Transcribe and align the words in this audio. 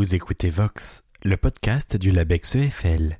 Vous 0.00 0.14
écoutez 0.14 0.48
Vox, 0.48 1.04
le 1.24 1.36
podcast 1.36 1.98
du 1.98 2.10
Labex 2.10 2.54
EFL. 2.54 3.18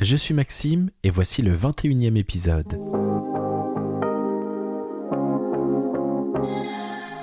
Je 0.00 0.16
suis 0.16 0.32
Maxime 0.32 0.90
et 1.02 1.10
voici 1.10 1.42
le 1.42 1.54
21e 1.54 2.16
épisode. 2.16 2.80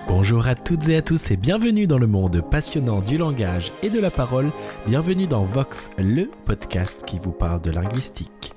Bonjour 0.08 0.46
à 0.46 0.54
toutes 0.54 0.88
et 0.90 0.98
à 0.98 1.02
tous 1.02 1.32
et 1.32 1.36
bienvenue 1.36 1.88
dans 1.88 1.98
le 1.98 2.06
monde 2.06 2.48
passionnant 2.48 3.02
du 3.02 3.18
langage 3.18 3.72
et 3.82 3.90
de 3.90 4.00
la 4.00 4.12
parole. 4.12 4.52
Bienvenue 4.85 5.26
dans 5.26 5.46
Vox, 5.46 5.90
le 5.97 6.29
podcast 6.46 7.04
qui 7.04 7.18
vous 7.18 7.31
parle 7.31 7.63
de 7.63 7.72
linguistique. 7.72 8.54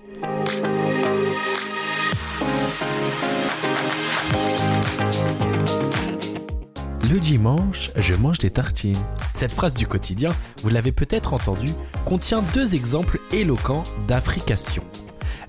Dimanche, 7.25 7.91
je 7.97 8.15
mange 8.15 8.37
des 8.37 8.51
tartines. 8.51 9.03
Cette 9.33 9.51
phrase 9.51 9.73
du 9.73 9.87
quotidien, 9.87 10.31
vous 10.63 10.69
l'avez 10.69 10.93
peut-être 10.93 11.33
entendue, 11.33 11.73
contient 12.05 12.43
deux 12.53 12.75
exemples 12.75 13.19
éloquents 13.32 13.82
d'affrication. 14.07 14.82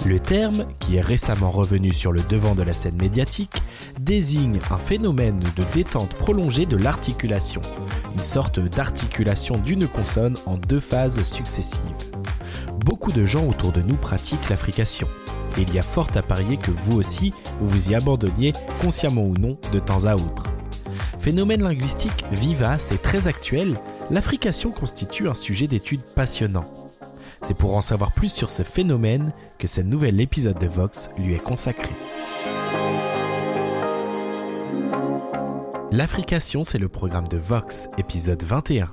Le 0.05 0.21
terme, 0.21 0.65
qui 0.79 0.95
est 0.95 1.01
récemment 1.01 1.51
revenu 1.51 1.93
sur 1.93 2.13
le 2.13 2.21
devant 2.29 2.55
de 2.55 2.63
la 2.63 2.71
scène 2.71 2.95
médiatique, 2.95 3.61
désigne 3.99 4.59
un 4.71 4.77
phénomène 4.77 5.43
de 5.57 5.63
détente 5.73 6.15
prolongée 6.15 6.65
de 6.65 6.77
l'articulation, 6.77 7.61
une 8.13 8.23
sorte 8.23 8.61
d'articulation 8.61 9.57
d'une 9.57 9.87
consonne 9.87 10.37
en 10.45 10.55
deux 10.55 10.79
phases 10.79 11.23
successives. 11.23 11.81
Beaucoup 12.85 13.11
de 13.11 13.25
gens 13.25 13.45
autour 13.45 13.73
de 13.73 13.81
nous 13.81 13.97
pratiquent 13.97 14.49
l'affrication. 14.49 15.09
Et 15.57 15.63
il 15.63 15.73
y 15.73 15.79
a 15.79 15.81
fort 15.81 16.07
à 16.15 16.21
parier 16.21 16.55
que 16.55 16.71
vous 16.71 16.97
aussi, 16.97 17.33
vous 17.59 17.67
vous 17.67 17.91
y 17.91 17.95
abandonniez, 17.95 18.53
consciemment 18.81 19.23
ou 19.23 19.33
non, 19.33 19.57
de 19.73 19.79
temps 19.79 20.05
à 20.05 20.15
autre. 20.15 20.54
Phénomène 21.25 21.63
linguistique 21.63 22.23
vivace 22.31 22.91
et 22.91 22.99
très 22.99 23.27
actuel, 23.27 23.79
l'affrication 24.11 24.69
constitue 24.69 25.27
un 25.27 25.33
sujet 25.33 25.65
d'étude 25.65 26.03
passionnant. 26.03 26.65
C'est 27.41 27.55
pour 27.55 27.75
en 27.75 27.81
savoir 27.81 28.13
plus 28.13 28.31
sur 28.31 28.51
ce 28.51 28.61
phénomène 28.61 29.33
que 29.57 29.65
ce 29.65 29.81
nouvel 29.81 30.21
épisode 30.21 30.59
de 30.59 30.67
Vox 30.67 31.09
lui 31.17 31.33
est 31.33 31.39
consacré. 31.39 31.89
L'affrication, 35.91 36.63
c'est 36.63 36.77
le 36.77 36.89
programme 36.89 37.27
de 37.27 37.37
Vox, 37.37 37.89
épisode 37.97 38.43
21. 38.43 38.91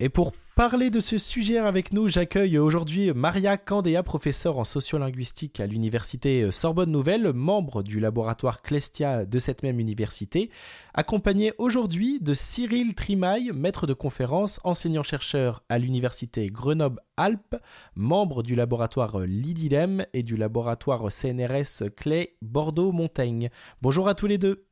Et 0.00 0.08
pour 0.08 0.32
parler 0.60 0.90
de 0.90 1.00
ce 1.00 1.16
sujet 1.16 1.56
avec 1.56 1.94
nous, 1.94 2.08
j'accueille 2.08 2.58
aujourd'hui 2.58 3.12
Maria 3.14 3.56
Candéa, 3.56 4.02
professeure 4.02 4.58
en 4.58 4.64
sociolinguistique 4.64 5.58
à 5.58 5.66
l'université 5.66 6.50
Sorbonne 6.50 6.90
Nouvelle, 6.90 7.32
membre 7.32 7.82
du 7.82 7.98
laboratoire 7.98 8.60
Clestia 8.60 9.24
de 9.24 9.38
cette 9.38 9.62
même 9.62 9.80
université, 9.80 10.50
accompagnée 10.92 11.54
aujourd'hui 11.56 12.20
de 12.20 12.34
Cyril 12.34 12.94
Trimaille, 12.94 13.52
maître 13.54 13.86
de 13.86 13.94
conférence, 13.94 14.60
enseignant-chercheur 14.62 15.64
à 15.70 15.78
l'université 15.78 16.48
Grenoble-Alpes, 16.48 17.56
membre 17.94 18.42
du 18.42 18.54
laboratoire 18.54 19.20
Lidilem 19.20 20.04
et 20.12 20.22
du 20.22 20.36
laboratoire 20.36 21.10
CNRS 21.10 21.88
Clé 21.96 22.36
Bordeaux-Montaigne. 22.42 23.48
Bonjour 23.80 24.08
à 24.08 24.14
tous 24.14 24.26
les 24.26 24.36
deux. 24.36 24.66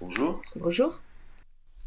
Bonjour. 0.00 0.40
Bonjour. 0.56 1.02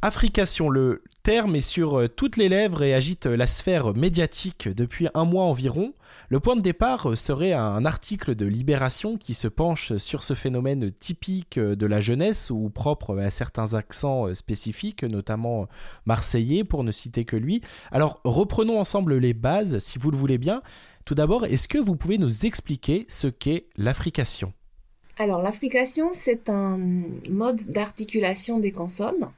Africation, 0.04 0.72
le 0.72 1.04
terme 1.22 1.56
est 1.56 1.62
sur 1.62 2.00
euh, 2.00 2.08
toutes 2.08 2.36
les 2.36 2.50
lèvres 2.50 2.82
et 2.82 2.96
agite 2.96 3.28
euh, 3.28 3.38
la 3.38 3.46
sphère 3.46 3.94
médiatique 3.94 4.68
depuis 4.68 5.08
un 5.14 5.26
mois 5.26 5.44
environ. 5.44 5.94
Le 6.30 6.40
point 6.40 6.56
de 6.56 6.62
départ 6.62 7.12
euh, 7.12 7.16
serait 7.16 7.54
un 7.54 7.86
article 7.86 8.34
de 8.34 8.48
Libération 8.48 9.16
qui 9.16 9.36
se 9.36 9.48
penche 9.48 9.96
sur 9.98 10.24
ce 10.24 10.34
phénomène 10.34 10.92
typique 10.92 11.60
de 11.60 11.86
la 11.86 12.02
jeunesse 12.02 12.50
ou 12.50 12.72
propre 12.72 13.16
à 13.20 13.30
certains 13.30 13.76
accents 13.76 14.34
spécifiques, 14.34 15.04
notamment 15.04 15.68
marseillais 16.08 16.64
pour 16.64 16.84
ne 16.84 16.92
citer 16.92 17.24
que 17.24 17.36
lui. 17.36 17.62
Alors 17.92 18.22
reprenons 18.24 18.80
ensemble 18.80 19.20
les 19.20 19.36
bases 19.36 19.78
si 19.78 20.00
vous 20.00 20.10
le 20.10 20.18
voulez 20.18 20.40
bien. 20.40 20.64
Tout 21.06 21.14
d'abord, 21.14 21.46
est-ce 21.46 21.68
que 21.68 21.78
vous 21.78 21.96
pouvez 21.96 22.18
nous 22.18 22.48
expliquer 22.48 23.06
ce 23.08 23.28
qu'est 23.28 23.67
l'africation? 23.78 24.52
Alors 25.20 25.44
l'africation, 25.44 26.10
c'est 26.11 26.50
un 26.50 26.80
mode 27.30 27.60
d'articulation 27.70 28.58
des 28.58 28.72
consonnes 28.72 29.30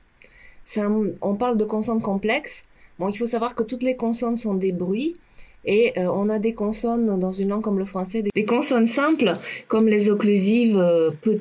on 0.78 1.36
parle 1.36 1.58
de 1.58 1.66
consonnes 1.66 2.02
complexes. 2.02 2.66
Bon, 3.00 3.10
il 3.10 3.18
faut 3.18 3.26
savoir 3.26 3.56
que 3.56 3.64
toutes 3.64 3.84
les 3.84 3.96
consonnes 3.96 4.36
sont 4.36 4.54
des 4.54 4.72
bruits 4.72 5.18
et 5.66 5.98
euh, 5.98 6.12
on 6.14 6.30
a 6.30 6.40
des 6.40 6.54
consonnes 6.54 7.18
dans 7.18 7.32
une 7.32 7.50
langue 7.50 7.64
comme 7.64 7.80
le 7.80 7.86
français, 7.86 8.22
des, 8.22 8.46
consonnes 8.46 8.88
simples 8.88 9.34
comme 9.68 9.88
les 9.88 10.10
occlusives 10.10 10.78
euh, 10.78 11.12
peut 11.22 11.40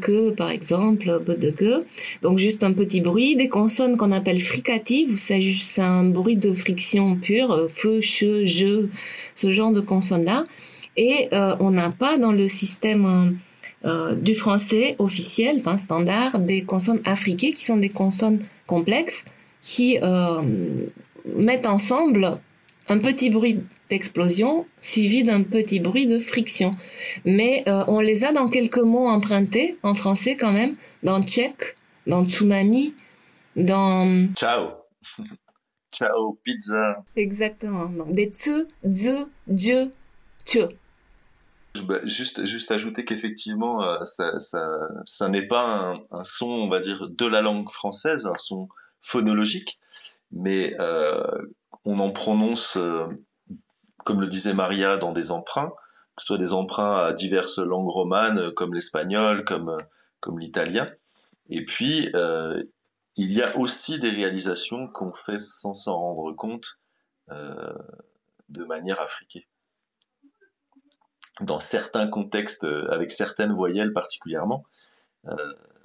que 0.00 0.30
par 0.30 0.50
exemple, 0.50 1.22
peut 1.24 1.36
que. 1.52 1.84
Donc 2.22 2.38
juste 2.38 2.62
un 2.62 2.72
petit 2.72 3.00
bruit. 3.00 3.36
Des 3.36 3.48
consonnes 3.48 3.96
qu'on 3.96 4.12
appelle 4.12 4.40
fricatives, 4.40 5.18
c'est 5.18 5.42
juste 5.42 5.78
un 5.78 6.04
bruit 6.04 6.36
de 6.36 6.52
friction 6.52 7.16
pure, 7.16 7.52
euh, 7.52 7.68
feu, 7.68 8.00
che, 8.00 8.44
je, 8.44 8.86
ce 9.34 9.50
genre 9.50 9.72
de 9.72 9.80
consonnes 9.80 10.24
là. 10.24 10.46
Et 10.96 11.28
on 11.60 11.72
n'a 11.72 11.90
pas 11.90 12.16
dans 12.16 12.32
le 12.32 12.48
système 12.48 13.36
euh, 13.86 14.14
du 14.14 14.34
français 14.34 14.96
officiel, 14.98 15.56
enfin 15.58 15.76
standard, 15.76 16.40
des 16.40 16.64
consonnes 16.64 17.00
afriquées 17.04 17.52
qui 17.52 17.64
sont 17.64 17.76
des 17.76 17.88
consonnes 17.88 18.40
complexes 18.66 19.24
qui 19.60 19.98
euh, 20.02 20.42
mettent 21.36 21.66
ensemble 21.66 22.40
un 22.88 22.98
petit 22.98 23.30
bruit 23.30 23.60
d'explosion 23.90 24.66
suivi 24.80 25.22
d'un 25.22 25.42
petit 25.42 25.80
bruit 25.80 26.06
de 26.06 26.18
friction. 26.18 26.72
Mais 27.24 27.62
euh, 27.68 27.84
on 27.88 28.00
les 28.00 28.24
a 28.24 28.32
dans 28.32 28.48
quelques 28.48 28.78
mots 28.78 29.08
empruntés 29.08 29.76
en 29.82 29.94
français 29.94 30.36
quand 30.36 30.52
même, 30.52 30.74
dans 31.02 31.22
tchèque, 31.22 31.76
dans 32.06 32.24
tsunami, 32.24 32.94
dans... 33.54 34.28
Ciao. 34.34 34.68
Ciao, 35.92 36.38
pizza. 36.42 37.04
Exactement. 37.14 37.86
Donc 37.86 38.12
des 38.12 38.26
tsu, 38.26 38.66
dzu, 38.84 39.26
dje, 39.48 39.90
tche. 40.44 40.68
Bah, 41.82 41.98
juste, 42.04 42.70
ajouter 42.70 43.04
qu'effectivement, 43.04 43.82
euh, 43.82 44.04
ça 44.04 45.28
n'est 45.28 45.46
pas 45.46 46.00
un, 46.10 46.24
son, 46.24 46.50
on 46.50 46.68
va 46.68 46.80
dire, 46.80 47.08
de 47.08 47.26
la 47.26 47.40
langue 47.40 47.68
française, 47.70 48.26
un 48.26 48.36
son 48.36 48.68
phonologique, 49.00 49.78
mais 50.32 50.74
euh, 50.80 51.26
on 51.84 51.98
en 51.98 52.10
prononce, 52.10 52.76
euh, 52.76 53.06
comme 54.04 54.20
le 54.20 54.26
disait 54.26 54.54
Maria, 54.54 54.96
dans 54.96 55.12
des 55.12 55.30
emprunts, 55.30 55.72
que 56.16 56.22
ce 56.22 56.26
soit 56.26 56.38
des 56.38 56.52
emprunts 56.52 56.96
à 56.96 57.12
diverses 57.12 57.58
langues 57.58 57.90
romanes, 57.90 58.52
comme 58.52 58.74
l'espagnol, 58.74 59.44
comme, 59.44 59.76
comme 60.20 60.38
l'italien. 60.38 60.90
Et 61.48 61.64
puis, 61.64 62.10
il 63.18 63.32
y 63.32 63.42
a 63.42 63.56
aussi 63.56 63.98
des 63.98 64.10
réalisations 64.10 64.88
qu'on 64.88 65.12
fait 65.12 65.40
sans 65.40 65.74
s'en 65.74 65.96
rendre 65.96 66.32
compte 66.34 66.78
de 67.28 68.64
manière 68.64 69.00
africaine 69.00 69.42
dans 71.40 71.58
certains 71.58 72.06
contextes, 72.06 72.64
euh, 72.64 72.88
avec 72.90 73.10
certaines 73.10 73.52
voyelles 73.52 73.92
particulièrement, 73.92 74.64
euh, 75.28 75.34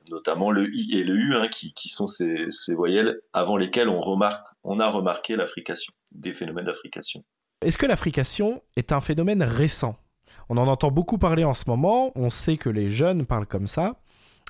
notamment 0.10 0.52
le 0.52 0.70
i 0.74 0.98
et 1.00 1.04
le 1.04 1.16
u, 1.16 1.36
hein, 1.36 1.48
qui, 1.50 1.90
sont 1.90 2.08
ces, 2.08 2.48
voyelles 2.76 3.22
avant 3.34 3.58
lesquelles 3.58 3.90
on 3.90 4.80
a 4.80 4.90
remarqué 4.90 5.36
l'affrication, 5.36 5.94
des 6.12 6.34
phénomènes 6.34 6.66
d'affrication. 6.66 7.24
Est-ce 7.62 7.78
que 7.78 7.86
l'affrication 7.86 8.64
est 8.76 8.92
un 8.92 9.02
phénomène 9.02 9.44
récent? 9.44 9.96
On 10.50 10.58
en 10.58 10.68
entend 10.68 10.92
beaucoup 10.92 11.18
parler 11.18 11.44
en 11.44 11.54
ce 11.54 11.70
moment. 11.70 12.12
On 12.16 12.30
sait 12.30 12.58
que 12.58 12.70
les 12.70 12.90
jeunes 12.90 13.26
parlent 13.26 13.46
comme 13.46 13.68
ça. 13.68 14.02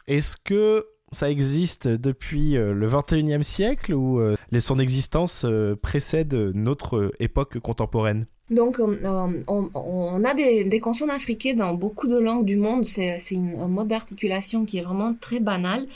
Est-ce 0.07 0.37
que 0.37 0.87
ça 1.11 1.29
existe 1.29 1.87
depuis 1.87 2.55
euh, 2.55 2.73
le 2.73 2.87
21e 2.87 3.43
siècle 3.43 3.93
ou 3.93 4.21
son 4.59 4.79
existence 4.79 5.45
précède 5.81 6.33
notre 6.33 7.11
époque 7.19 7.59
contemporaine? 7.59 8.25
Donc, 8.51 8.79
euh, 8.79 9.41
on, 9.47 9.69
on, 9.73 10.23
a 10.25 10.33
des, 10.33 10.79
consonnes 10.81 11.09
africaines 11.09 11.57
dans 11.57 11.73
beaucoup 11.73 12.07
de 12.07 12.17
langues 12.17 12.45
du 12.45 12.57
monde. 12.57 12.85
C'est 12.85 13.17
un 13.35 13.67
mode 13.67 13.87
d'articulation 13.87 14.65
qui 14.65 14.77
est 14.77 14.81
vraiment 14.81 15.13
très 15.13 15.39
banal. 15.39 15.87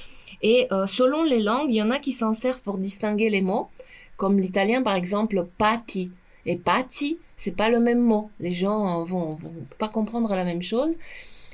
Et 0.42 0.68
euh, 0.72 0.86
selon 0.86 1.24
les 1.24 1.42
langues, 1.42 1.68
il 1.70 1.76
y 1.76 1.82
en 1.82 1.92
a 1.92 2.00
qui 2.00 2.14
s'en 2.14 2.34
servent 2.34 2.62
pour 2.64 2.78
distinguer 2.78 3.30
les 3.30 3.42
mots, 3.42 3.68
comme 4.16 4.40
l'italien 4.40 4.82
par 4.82 4.96
exemple, 4.96 5.46
pati 5.58 6.12
et 6.46 6.56
pati, 6.56 7.20
c'est 7.36 7.56
pas 7.56 7.70
le 7.70 7.80
même 7.80 8.00
mot. 8.00 8.30
Les 8.40 8.54
gens 8.54 9.04
vont, 9.04 9.34
vont 9.34 9.54
pas 9.78 9.90
comprendre 9.90 10.30
la 10.34 10.46
même 10.46 10.64
chose. 10.64 10.96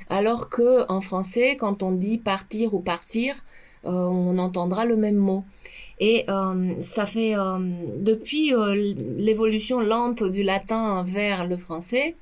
Alors 0.08 0.50
que 0.50 0.90
en 0.90 1.00
français, 1.00 1.56
quand 1.56 1.82
on 1.82 1.92
dit 1.92 2.18
partir 2.18 2.74
ou 2.74 2.80
partir, 2.80 3.34
euh, 3.84 3.90
on 3.90 4.38
entendra 4.38 4.84
le 4.84 4.96
même 4.96 5.16
mot. 5.16 5.44
Et 6.04 6.24
euh, 6.28 6.74
ça 6.80 7.06
fait 7.06 7.36
euh, 7.36 7.58
depuis 7.96 8.52
euh, 8.52 8.74
l'évolution 9.18 9.80
lente 9.80 10.24
du 10.24 10.42
latin 10.42 11.04
vers 11.04 11.46
le 11.46 11.56
français, 11.56 12.16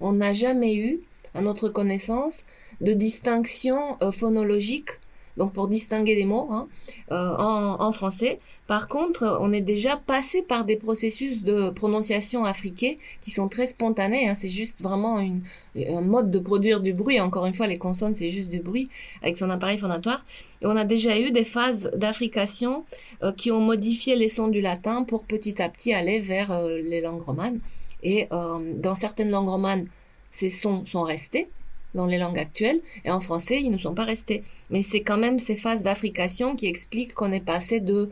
on 0.00 0.12
n'a 0.12 0.32
jamais 0.32 0.74
eu, 0.74 1.00
à 1.34 1.42
notre 1.42 1.68
connaissance, 1.68 2.46
de 2.80 2.94
distinction 2.94 3.98
phonologique 4.10 4.88
donc 5.36 5.52
pour 5.52 5.68
distinguer 5.68 6.16
des 6.16 6.24
mots 6.24 6.48
hein, 6.50 6.68
euh, 7.12 7.34
en, 7.36 7.92
français. 7.92 8.38
Par 8.66 8.88
contre, 8.88 9.38
on 9.40 9.52
est 9.52 9.60
déjà 9.60 9.96
passé 9.96 10.42
par 10.42 10.64
des 10.64 10.76
processus 10.76 11.42
de 11.42 11.70
prononciation 11.70 12.44
africains 12.44 12.94
qui 13.20 13.30
sont 13.30 13.48
très 13.48 13.66
spontanés. 13.66 14.28
Hein, 14.28 14.34
c'est 14.34 14.48
juste 14.48 14.82
vraiment 14.82 15.18
un 15.18 16.00
mode 16.00 16.30
de 16.30 16.38
produire 16.38 16.80
du 16.80 16.92
bruit. 16.92 17.20
Encore 17.20 17.46
une 17.46 17.54
fois, 17.54 17.66
les 17.66 17.78
consonnes, 17.78 18.14
c'est 18.14 18.30
juste 18.30 18.50
du 18.50 18.60
bruit 18.60 18.88
avec 19.22 19.36
son 19.36 19.50
appareil 19.50 19.78
phonatoire. 19.78 20.24
Et 20.62 20.66
on 20.66 20.76
a 20.76 20.84
déjà 20.84 21.18
eu 21.18 21.30
des 21.32 21.44
phases 21.44 21.90
d'africation 21.96 22.84
euh, 23.22 23.32
qui 23.32 23.50
ont 23.50 23.60
modifié 23.60 24.16
les 24.16 24.28
sons 24.28 24.48
du 24.48 24.60
latin 24.60 25.04
pour 25.04 25.24
petit 25.24 25.60
à 25.60 25.68
petit 25.68 25.92
aller 25.92 26.20
vers 26.20 26.52
euh, 26.52 26.78
les 26.78 27.00
langues 27.00 27.22
romanes. 27.22 27.60
Et 28.02 28.28
dans 28.30 28.94
certaines 28.94 29.30
langues 29.30 29.50
romanes, 29.50 29.86
ces 30.30 30.48
sons 30.48 30.86
sont 30.86 31.02
restés 31.02 31.50
dans 31.94 32.06
les 32.06 32.18
langues 32.18 32.38
actuelles, 32.38 32.80
et 33.04 33.10
en 33.10 33.20
français, 33.20 33.60
ils 33.60 33.70
ne 33.70 33.78
sont 33.78 33.94
pas 33.94 34.04
restés. 34.04 34.42
Mais 34.70 34.82
c'est 34.82 35.02
quand 35.02 35.18
même 35.18 35.38
ces 35.38 35.56
phases 35.56 35.82
d'affrication 35.82 36.56
qui 36.56 36.66
expliquent 36.66 37.14
qu'on 37.14 37.32
est 37.32 37.44
passé 37.44 37.80
de 37.80 38.10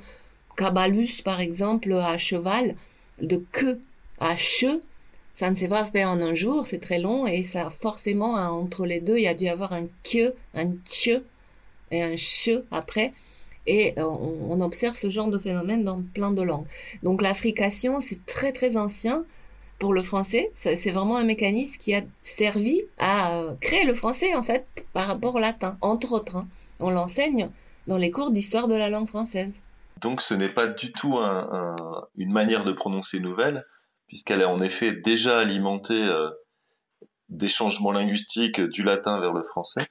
cabalus, 0.57 1.23
par 1.25 1.41
exemple, 1.41 1.93
à 1.93 2.19
cheval, 2.19 2.75
de 3.21 3.45
que 3.53 3.79
à 4.19 4.37
che. 4.37 4.81
Ça 5.33 5.51
ne 5.51 5.55
s'est 5.55 5.69
pas 5.69 5.85
fait 5.85 6.05
en 6.05 6.21
un 6.21 6.35
jour, 6.35 6.67
c'est 6.67 6.81
très 6.81 6.99
long, 6.99 7.25
et 7.27 7.45
ça, 7.45 7.71
forcément, 7.71 8.37
hein, 8.37 8.51
entre 8.51 8.87
les 8.87 8.99
deux, 8.99 9.19
il 9.19 9.23
y 9.23 9.29
a 9.29 9.35
dû 9.35 9.47
avoir 9.47 9.73
un 9.73 9.87
que, 10.03 10.35
un 10.55 10.67
che, 10.85 11.23
et 11.93 12.03
un 12.03 12.17
che 12.17 12.65
après. 12.73 13.13
Et 13.69 13.95
euh, 13.99 14.05
on, 14.05 14.51
on 14.51 14.61
observe 14.61 14.97
ce 14.97 15.09
genre 15.09 15.31
de 15.31 15.39
phénomène 15.39 15.85
dans 15.85 16.03
plein 16.15 16.33
de 16.33 16.43
langues. 16.43 16.67
Donc 17.05 17.23
l'affrication, 17.23 18.01
c'est 18.01 18.25
très 18.27 18.51
très 18.51 18.77
ancien 18.77 19.27
pour 19.79 19.95
le 19.95 20.03
français. 20.03 20.51
C'est 20.53 20.91
vraiment 20.91 21.17
un 21.17 21.25
mécanisme 21.25 21.79
qui 21.79 21.95
a 21.95 22.03
servi 22.21 22.83
à 22.99 23.39
euh, 23.39 23.55
créer 23.61 23.85
le 23.85 23.95
français, 23.95 24.35
en 24.35 24.43
fait, 24.43 24.67
par 24.93 25.07
rapport 25.07 25.35
au 25.35 25.41
latin, 25.41 25.79
entre 25.81 26.13
autres. 26.13 26.37
Hein. 26.37 26.49
On 26.81 26.91
l'enseigne 26.91 27.51
dans 27.87 27.97
les 27.97 28.11
cours 28.11 28.31
d'histoire 28.31 28.69
de 28.69 28.75
la 28.75 28.91
langue 28.91 29.09
française. 29.09 29.63
Donc 30.01 30.21
ce 30.21 30.35
n'est 30.35 30.49
pas 30.49 30.69
du 30.69 30.93
tout 30.93 31.19
une 32.17 32.33
manière 32.33 32.65
de 32.65 32.73
prononcer 32.73 33.19
nouvelle, 33.19 33.65
puisqu'elle 34.07 34.41
est 34.43 34.47
en 34.47 34.61
effet 34.61 34.93
déjà 34.93 35.39
alimentée 35.39 36.05
euh, 36.05 36.31
des 37.29 37.49
changements 37.49 37.93
linguistiques 37.93 38.61
du 38.61 38.83
latin 38.83 39.19
vers 39.21 39.33
le 39.33 39.43
français. 39.43 39.87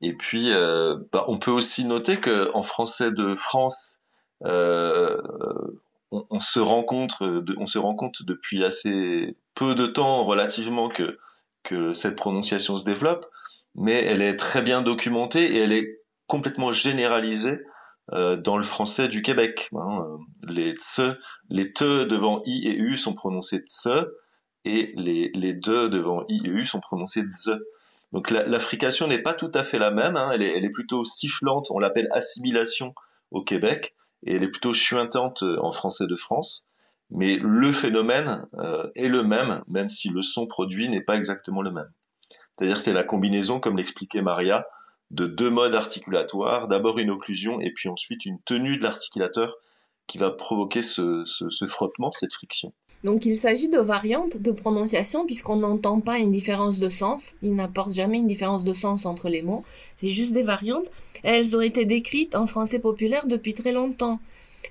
Et 0.00 0.12
puis, 0.12 0.52
euh, 0.52 0.98
bah, 1.12 1.24
on 1.28 1.38
peut 1.38 1.50
aussi 1.50 1.84
noter 1.84 2.20
qu'en 2.20 2.62
français 2.62 3.10
de 3.10 3.34
France, 3.34 3.96
on, 6.30 6.40
se 6.40 6.60
rencontre, 6.60 7.44
on 7.56 7.66
se 7.66 7.78
rend 7.78 7.94
compte 7.94 8.24
depuis 8.24 8.64
assez 8.64 9.36
peu 9.54 9.74
de 9.74 9.86
temps 9.86 10.24
relativement 10.24 10.88
que, 10.88 11.18
cette 11.94 12.16
prononciation 12.16 12.76
se 12.76 12.84
développe, 12.84 13.26
mais 13.74 13.94
elle 13.94 14.20
est 14.20 14.36
très 14.36 14.60
bien 14.60 14.82
documentée 14.82 15.54
et 15.54 15.60
elle 15.60 15.72
est 15.72 16.02
complètement 16.26 16.72
généralisée 16.72 17.58
euh, 18.12 18.36
dans 18.36 18.58
le 18.58 18.62
français 18.62 19.08
du 19.08 19.22
Québec. 19.22 19.70
Hein. 19.74 20.18
Les 20.46 20.72
tse, 20.74 21.00
les 21.48 21.72
te 21.72 22.04
devant 22.04 22.42
i 22.44 22.68
et 22.68 22.76
u 22.76 22.98
sont 22.98 23.14
prononcés 23.14 23.64
tse 23.64 23.88
et 24.66 24.92
les, 24.96 25.30
les 25.34 25.54
de 25.54 25.88
devant 25.88 26.24
i 26.28 26.42
et 26.44 26.50
u 26.50 26.66
sont 26.66 26.80
prononcés 26.80 27.22
tze. 27.22 27.52
Donc 28.12 28.30
l'affrication 28.30 29.08
n'est 29.08 29.22
pas 29.22 29.32
tout 29.32 29.50
à 29.54 29.64
fait 29.64 29.78
la 29.78 29.90
même, 29.90 30.16
hein. 30.16 30.30
elle 30.32 30.42
est 30.42 30.70
plutôt 30.70 31.02
sifflante, 31.02 31.70
on 31.70 31.78
l'appelle 31.78 32.08
assimilation 32.12 32.94
au 33.30 33.42
Québec, 33.42 33.94
et 34.24 34.34
elle 34.34 34.42
est 34.42 34.48
plutôt 34.48 34.74
chuintante 34.74 35.42
euh, 35.42 35.58
en 35.60 35.70
français 35.70 36.06
de 36.06 36.16
France. 36.16 36.64
Mais 37.10 37.36
le 37.36 37.70
phénomène 37.70 38.46
euh, 38.54 38.90
est 38.96 39.08
le 39.08 39.22
même, 39.22 39.62
même 39.68 39.88
si 39.88 40.08
le 40.08 40.22
son 40.22 40.46
produit 40.46 40.88
n'est 40.88 41.02
pas 41.02 41.16
exactement 41.16 41.62
le 41.62 41.70
même. 41.70 41.90
C'est-à-dire 42.56 42.78
c'est 42.78 42.92
la 42.92 43.04
combinaison, 43.04 43.60
comme 43.60 43.76
l'expliquait 43.76 44.22
Maria, 44.22 44.66
de 45.10 45.26
deux 45.26 45.50
modes 45.50 45.74
articulatoires, 45.74 46.66
d'abord 46.66 46.98
une 46.98 47.10
occlusion 47.10 47.60
et 47.60 47.72
puis 47.72 47.88
ensuite 47.88 48.24
une 48.24 48.40
tenue 48.42 48.78
de 48.78 48.82
l'articulateur 48.82 49.54
qui 50.06 50.18
va 50.18 50.30
provoquer 50.30 50.82
ce, 50.82 51.24
frottement, 51.66 52.12
cette 52.12 52.32
friction. 52.32 52.72
Donc 53.04 53.26
il 53.26 53.36
s'agit 53.36 53.68
de 53.68 53.78
variantes 53.78 54.38
de 54.38 54.50
prononciation 54.50 55.26
puisqu'on 55.26 55.56
n'entend 55.56 56.00
pas 56.00 56.18
une 56.18 56.30
différence 56.30 56.78
de 56.78 56.88
sens, 56.88 57.34
il 57.42 57.54
n'apporte 57.54 57.92
jamais 57.92 58.18
une 58.18 58.26
différence 58.26 58.64
de 58.64 58.72
sens 58.72 59.04
entre 59.04 59.28
les 59.28 59.42
mots, 59.42 59.64
c'est 59.96 60.10
juste 60.10 60.32
des 60.32 60.42
variantes. 60.42 60.86
Elles 61.22 61.54
ont 61.56 61.60
été 61.60 61.84
décrites 61.84 62.34
en 62.34 62.46
français 62.46 62.78
populaire 62.78 63.26
depuis 63.26 63.54
très 63.54 63.72
longtemps. 63.72 64.20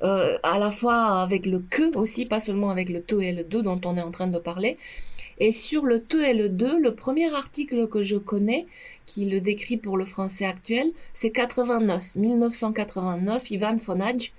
Euh, 0.01 0.37
à 0.41 0.57
la 0.57 0.71
fois 0.71 1.21
avec 1.21 1.45
le 1.45 1.59
que 1.59 1.95
aussi, 1.95 2.25
pas 2.25 2.39
seulement 2.39 2.71
avec 2.71 2.89
le 2.89 3.01
te 3.01 3.15
et 3.15 3.31
le 3.31 3.43
de 3.43 3.61
dont 3.61 3.79
on 3.85 3.95
est 3.95 4.01
en 4.01 4.11
train 4.11 4.27
de 4.27 4.39
parler. 4.39 4.77
Et 5.39 5.51
sur 5.51 5.85
le 5.85 6.01
te 6.01 6.17
et 6.17 6.33
le 6.33 6.49
de, 6.49 6.79
le 6.81 6.95
premier 6.95 7.33
article 7.33 7.87
que 7.87 8.03
je 8.03 8.17
connais 8.17 8.65
qui 9.05 9.29
le 9.29 9.41
décrit 9.41 9.77
pour 9.77 9.97
le 9.97 10.05
français 10.05 10.45
actuel, 10.45 10.91
c'est 11.13 11.31
89, 11.31 12.15
1989, 12.15 13.51
Ivan 13.51 13.77
Fonage, 13.77 14.31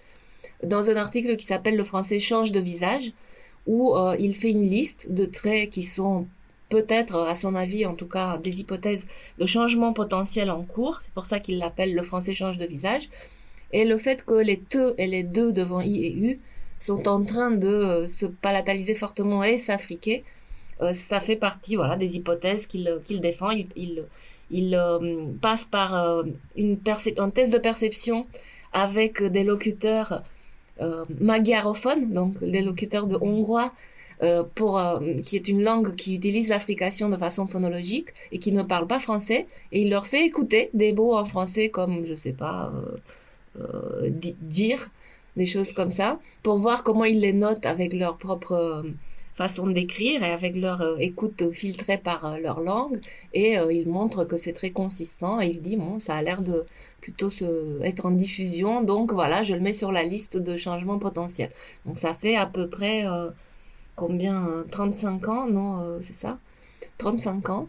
dans 0.63 0.91
un 0.91 0.97
article 0.97 1.37
qui 1.37 1.45
s'appelle 1.45 1.77
Le 1.77 1.85
français 1.85 2.21
change 2.21 2.53
de 2.53 2.61
visage 2.61 3.13
où 3.67 3.97
euh, 3.97 4.17
il 4.19 4.35
fait 4.35 4.51
une 4.51 4.69
liste 4.69 5.13
de 5.13 5.25
traits 5.25 5.71
qui 5.71 5.83
sont 5.83 6.27
peut-être, 6.69 7.17
à 7.17 7.35
son 7.35 7.55
avis, 7.55 7.87
en 7.87 7.95
tout 7.95 8.09
cas, 8.09 8.39
des 8.39 8.61
hypothèses 8.61 9.07
de 9.39 9.47
changement 9.47 9.93
potentiel 9.93 10.51
en 10.51 10.65
cours. 10.65 10.99
C'est 11.01 11.13
pour 11.13 11.25
ça 11.25 11.41
qu'il 11.41 11.59
l'appelle 11.59 11.95
le 11.95 12.03
français 12.03 12.35
change 12.35 12.59
de 12.59 12.67
visage. 12.67 13.09
Et 13.73 13.85
le 13.85 13.97
fait 13.97 14.25
que 14.25 14.35
les 14.35 14.61
te 14.61 14.95
et 14.99 15.07
les 15.07 15.25
de 15.25 15.51
devant 15.51 15.81
i 15.81 16.05
et 16.05 16.15
u 16.15 16.41
sont 16.79 17.09
en 17.09 17.23
train 17.23 17.51
de 17.51 17.69
euh, 17.69 18.07
se 18.07 18.27
palataliser 18.27 18.95
fortement 18.95 19.43
et 19.43 19.59
s'afriquer, 19.59 20.23
euh, 20.81 20.93
ça 20.93 21.21
fait 21.21 21.37
partie 21.37 21.77
voilà 21.77 21.97
des 21.97 22.17
hypothèses 22.17 22.67
qu'il 22.67 23.01
qu'il 23.05 23.21
défend. 23.21 23.51
Il, 23.51 24.05
il, 24.51 24.79
passe 25.41 25.65
par 25.65 26.23
une 26.55 26.79
un 27.19 27.31
test 27.31 27.53
de 27.53 27.59
perception 27.59 28.27
avec 28.73 29.23
des 29.23 29.43
locuteurs 29.43 30.23
magyarophone, 31.21 32.13
donc 32.13 32.43
des 32.43 32.63
locuteurs 32.63 33.07
de 33.07 33.17
hongrois, 33.21 33.73
euh, 34.23 34.45
pour 34.55 34.79
euh, 34.79 35.01
qui 35.25 35.35
est 35.35 35.49
une 35.49 35.63
langue 35.63 35.97
qui 35.97 36.15
utilise 36.15 36.49
l'affrication 36.49 37.09
de 37.09 37.17
façon 37.17 37.49
phonologique 37.49 38.11
et 38.31 38.39
qui 38.39 38.53
ne 38.53 38.63
parle 38.63 38.87
pas 38.87 39.01
français. 39.01 39.47
Et 39.73 39.83
il 39.83 39.91
leur 39.91 40.07
fait 40.07 40.25
écouter 40.25 40.71
des 40.73 40.93
mots 40.93 41.17
en 41.17 41.25
français 41.25 41.69
comme 41.69 42.07
je 42.07 42.15
sais 42.15 42.33
pas 42.33 42.73
euh, 43.61 44.11
dire 44.41 44.89
des 45.37 45.47
choses 45.47 45.73
comme 45.73 45.91
ça 45.91 46.21
pour 46.45 46.59
voir 46.59 46.85
comment 46.85 47.05
ils 47.05 47.21
les 47.21 47.33
notent 47.33 47.67
avec 47.67 47.93
leur 47.93 48.17
propre 48.17 48.85
façon 49.35 49.67
d'écrire 49.67 50.23
et 50.23 50.33
avec 50.33 50.57
leur 50.57 50.81
euh, 50.81 50.97
écoute 50.99 51.53
filtrée 51.53 51.99
par 51.99 52.25
euh, 52.25 52.39
leur 52.39 52.61
langue. 52.61 53.01
Et 53.33 53.59
euh, 53.59 53.73
il 53.73 53.89
montre 53.89 54.25
que 54.25 54.37
c'est 54.37 54.53
très 54.53 54.71
consistant 54.71 55.41
et 55.41 55.49
il 55.49 55.61
dit 55.61 55.77
bon 55.77 55.99
ça 55.99 56.15
a 56.17 56.23
l'air 56.23 56.41
de 56.43 56.65
plutôt 57.01 57.31
se, 57.31 57.83
être 57.83 58.07
en 58.07 58.11
diffusion. 58.13 58.83
Donc 58.83 59.13
voilà 59.13 59.43
je 59.43 59.55
le 59.55 59.61
mets 59.61 59.73
sur 59.73 59.93
la 59.93 60.05
liste 60.05 60.37
de 60.37 60.57
changements 60.57 60.99
potentiels. 60.99 61.51
Donc 61.85 61.99
ça 61.99 62.15
fait 62.15 62.37
à 62.37 62.47
peu 62.47 62.69
près 62.69 63.05
combien 63.97 64.65
35 64.71 65.29
ans 65.29 65.47
non 65.49 65.99
c'est 66.01 66.13
ça? 66.15 66.39
35 66.99 67.51
ans 67.51 67.69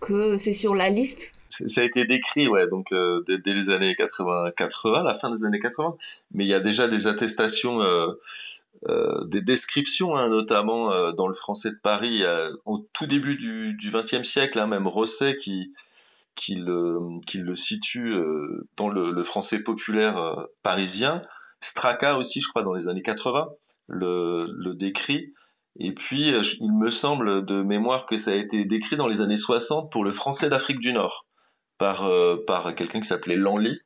que 0.00 0.38
c'est 0.38 0.52
sur 0.52 0.74
la 0.74 0.90
liste 0.90 1.32
ça 1.50 1.80
a 1.80 1.84
été 1.84 2.04
décrit, 2.04 2.46
ouais, 2.46 2.68
donc 2.68 2.94
dès, 3.26 3.54
les 3.54 3.70
années 3.70 3.94
80, 3.94 4.50
80, 4.54 5.02
la 5.02 5.14
fin 5.14 5.30
des 5.30 5.44
années 5.44 5.58
80. 5.58 5.96
Mais 6.32 6.44
il 6.44 6.48
y 6.48 6.54
a 6.54 6.60
déjà 6.60 6.88
des 6.88 7.06
attestations 7.06 7.80
euh, 8.86 9.24
des 9.24 9.40
descriptions, 9.40 10.16
hein, 10.16 10.28
notamment 10.28 10.92
euh, 10.92 11.10
dans 11.10 11.26
le 11.26 11.34
français 11.34 11.70
de 11.70 11.78
Paris, 11.82 12.22
au 12.64 12.86
tout 12.92 13.06
début 13.06 13.36
du 13.36 13.76
XXe 13.90 14.22
siècle, 14.22 14.58
hein, 14.58 14.66
même 14.66 14.86
Rosset 14.86 15.36
qui, 15.36 15.72
le, 16.54 17.56
situe 17.56 18.14
euh, 18.14 18.68
dans 18.76 18.88
le, 18.88 19.22
français 19.22 19.60
populaire 19.60 20.46
parisien. 20.62 21.22
Straka 21.60 22.18
aussi, 22.18 22.40
je 22.40 22.48
crois, 22.48 22.62
dans 22.62 22.74
les 22.74 22.88
années 22.88 23.02
80, 23.02 23.48
le, 23.88 24.46
le 24.48 24.74
décrit. 24.74 25.32
Et 25.78 25.92
puis, 25.92 26.32
il 26.60 26.72
me 26.72 26.90
semble 26.90 27.44
de 27.44 27.62
mémoire 27.62 28.06
que 28.06 28.16
ça 28.16 28.32
a 28.32 28.34
été 28.34 28.64
décrit 28.64 28.96
dans 28.96 29.06
les 29.06 29.20
années 29.20 29.36
60 29.36 29.90
pour 29.92 30.04
le 30.04 30.10
français 30.10 30.50
d'Afrique 30.50 30.80
du 30.80 30.92
Nord 30.92 31.26
par, 31.78 32.04
euh, 32.04 32.36
par 32.44 32.74
quelqu'un 32.74 33.00
qui 33.00 33.06
s'appelait 33.06 33.36
Lanly. 33.36 33.80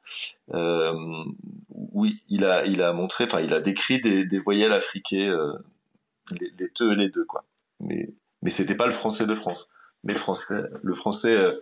Euh, 0.54 0.94
oui, 1.68 2.18
il 2.30 2.44
a, 2.44 2.64
il 2.64 2.82
a 2.82 2.92
montré, 2.94 3.24
enfin, 3.24 3.40
il 3.40 3.52
a 3.52 3.60
décrit 3.60 4.00
des, 4.00 4.24
des 4.24 4.38
voyelles 4.38 4.72
africaines, 4.72 5.34
euh, 5.34 5.52
les, 6.30 6.50
les 6.58 6.70
te 6.70 6.84
et 6.84 6.96
les 6.96 7.10
deux, 7.10 7.26
quoi. 7.26 7.44
Mais, 7.80 8.08
mais 8.40 8.50
c'était 8.50 8.74
pas 8.74 8.86
le 8.86 8.92
français 8.92 9.26
de 9.26 9.34
France, 9.34 9.68
mais 10.02 10.14
le 10.14 10.18
français, 10.18 10.62
le 10.82 10.94
français 10.94 11.36
euh, 11.36 11.60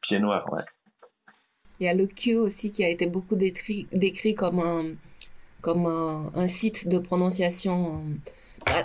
pied, 0.00 0.18
noir, 0.18 0.52
ouais. 0.52 0.64
Il 1.78 1.86
y 1.86 1.88
a 1.88 1.94
le 1.94 2.08
Q 2.08 2.34
aussi 2.34 2.72
qui 2.72 2.84
a 2.84 2.88
été 2.88 3.06
beaucoup 3.06 3.36
décrit, 3.36 3.86
décrit 3.92 4.34
comme 4.34 4.58
un, 4.58 4.94
comme 5.60 5.86
un 5.86 6.48
site 6.48 6.88
de 6.88 6.98
prononciation 6.98 8.02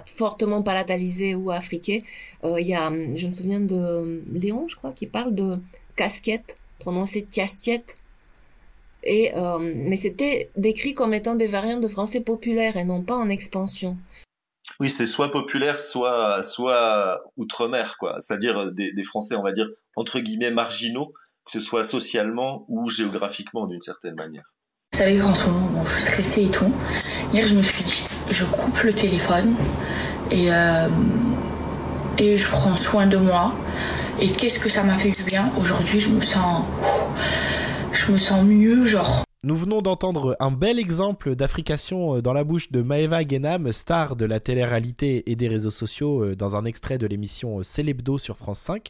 fortement 0.05 0.63
palatalisé 0.63 1.35
ou 1.35 1.51
africain. 1.51 1.99
Euh, 2.43 2.59
il 2.59 2.67
y 2.67 2.73
a, 2.73 2.89
je 2.89 3.27
me 3.27 3.33
souviens 3.33 3.59
de 3.59 4.23
Léon, 4.31 4.67
je 4.67 4.75
crois, 4.75 4.91
qui 4.91 5.07
parle 5.07 5.35
de 5.35 5.59
casquette 5.95 6.57
prononcé 6.79 7.23
tiastiet. 7.23 7.83
Et, 9.03 9.35
euh, 9.35 9.59
mais 9.59 9.97
c'était 9.97 10.49
décrit 10.55 10.93
comme 10.93 11.13
étant 11.13 11.35
des 11.35 11.47
variantes 11.47 11.81
de 11.81 11.87
français 11.87 12.21
populaire 12.21 12.77
et 12.77 12.85
non 12.85 13.03
pas 13.03 13.15
en 13.15 13.29
expansion. 13.29 13.97
Oui, 14.79 14.89
c'est 14.89 15.05
soit 15.05 15.31
populaire, 15.31 15.79
soit, 15.79 16.41
soit 16.41 17.21
outre-mer, 17.37 17.97
quoi. 17.97 18.17
C'est-à-dire 18.19 18.71
des, 18.71 18.91
des, 18.91 19.03
Français, 19.03 19.35
on 19.35 19.43
va 19.43 19.51
dire, 19.51 19.69
entre 19.95 20.19
guillemets, 20.19 20.51
marginaux, 20.51 21.13
que 21.45 21.51
ce 21.51 21.59
soit 21.59 21.83
socialement 21.83 22.65
ou 22.69 22.89
géographiquement 22.89 23.67
d'une 23.67 23.81
certaine 23.81 24.15
manière. 24.15 24.43
Vous 24.93 24.99
savez 24.99 25.19
qu'en 25.19 25.33
ce 25.33 25.49
moment, 25.49 25.67
bon, 25.67 25.83
je 25.85 25.91
suis 25.91 26.01
stressée 26.01 26.43
et 26.45 26.51
tout. 26.51 26.71
Hier, 27.33 27.45
je 27.45 27.55
me 27.55 27.61
suis 27.61 27.83
dit, 27.83 28.03
je 28.33 28.45
coupe 28.45 28.81
le 28.81 28.93
téléphone 28.93 29.55
et, 30.31 30.51
euh, 30.51 30.87
et 32.17 32.37
je 32.37 32.47
prends 32.47 32.75
soin 32.75 33.05
de 33.05 33.17
moi. 33.17 33.53
Et 34.19 34.29
qu'est-ce 34.29 34.59
que 34.59 34.69
ça 34.69 34.83
m'a 34.83 34.95
fait 34.95 35.11
du 35.11 35.23
bien? 35.23 35.51
Aujourd'hui, 35.59 35.99
je 35.99 36.09
me 36.09 36.21
sens, 36.21 36.65
je 37.91 38.11
me 38.11 38.17
sens 38.17 38.43
mieux, 38.43 38.85
genre. 38.85 39.23
Nous 39.43 39.57
venons 39.57 39.81
d'entendre 39.81 40.37
un 40.39 40.51
bel 40.51 40.79
exemple 40.79 41.35
d'africation 41.35 42.15
euh, 42.15 42.21
dans 42.21 42.33
la 42.33 42.43
bouche 42.43 42.71
de 42.71 42.81
Maeva 42.81 43.27
Genam, 43.27 43.71
star 43.71 44.15
de 44.15 44.25
la 44.25 44.39
télé-réalité 44.39 45.29
et 45.29 45.35
des 45.35 45.47
réseaux 45.47 45.69
sociaux, 45.69 46.23
euh, 46.23 46.35
dans 46.35 46.55
un 46.55 46.65
extrait 46.65 46.97
de 46.97 47.07
l'émission 47.07 47.61
Célébdo 47.61 48.17
sur 48.17 48.37
France 48.37 48.59
5. 48.59 48.87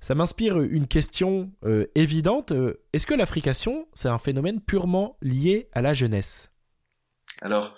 Ça 0.00 0.14
m'inspire 0.14 0.60
une 0.60 0.86
question 0.86 1.50
euh, 1.64 1.86
évidente. 1.94 2.52
Est-ce 2.92 3.06
que 3.06 3.14
l'africation, 3.14 3.88
c'est 3.94 4.08
un 4.08 4.18
phénomène 4.18 4.60
purement 4.60 5.16
lié 5.22 5.68
à 5.72 5.82
la 5.82 5.94
jeunesse? 5.94 6.52
Alors, 7.40 7.74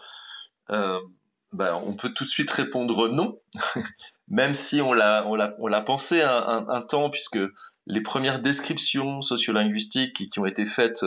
bah, 1.53 1.81
on 1.85 1.95
peut 1.95 2.11
tout 2.11 2.25
de 2.25 2.29
suite 2.29 2.51
répondre 2.51 3.09
non, 3.09 3.41
même 4.29 4.55
si 4.55 4.81
on 4.81 4.93
l'a, 4.93 5.83
pensé 5.85 6.23
un, 6.23 6.83
temps, 6.83 7.11
puisque 7.11 7.39
les 7.87 8.01
premières 8.01 8.41
descriptions 8.41 9.21
sociolinguistiques 9.23 10.29
qui, 10.29 10.39
ont 10.39 10.47
été 10.47 10.65
faites 10.65 11.05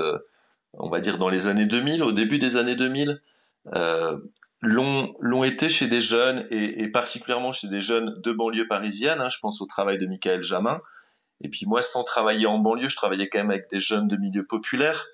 on 0.74 0.90
va 0.90 1.00
dire 1.00 1.18
dans 1.18 1.30
les 1.30 1.48
années 1.48 1.68
2000, 1.68 2.04
au 2.04 2.12
début 2.12 2.40
des 2.40 2.58
années 2.58 2.76
2000, 2.76 3.22
euh, 3.76 4.18
l'ont 4.62 5.44
été 5.44 5.70
chez 5.70 5.88
des 5.88 6.02
jeunes 6.02 6.48
et, 6.50 6.88
particulièrement 6.88 7.52
chez 7.52 7.68
des 7.68 7.82
jeunes 7.82 8.20
de 8.22 8.32
banlieue 8.32 8.68
parisienne. 8.68 9.20
Hein, 9.22 9.30
je 9.30 9.40
pense 9.40 9.62
au 9.62 9.66
travail 9.66 9.98
de 9.98 10.06
Michael 10.06 10.42
Jamin. 10.42 10.80
Et 11.42 11.50
puis 11.50 11.66
moi, 11.66 11.82
sans 11.82 12.04
travailler 12.04 12.46
en 12.46 12.60
banlieue, 12.60 12.90
je 12.90 12.96
travaillais 12.96 13.28
quand 13.28 13.40
même 13.40 13.52
avec 13.52 13.70
des 13.70 13.80
jeunes 13.80 14.08
de 14.08 14.16
milieu 14.16 14.46
populaire. 14.46 15.06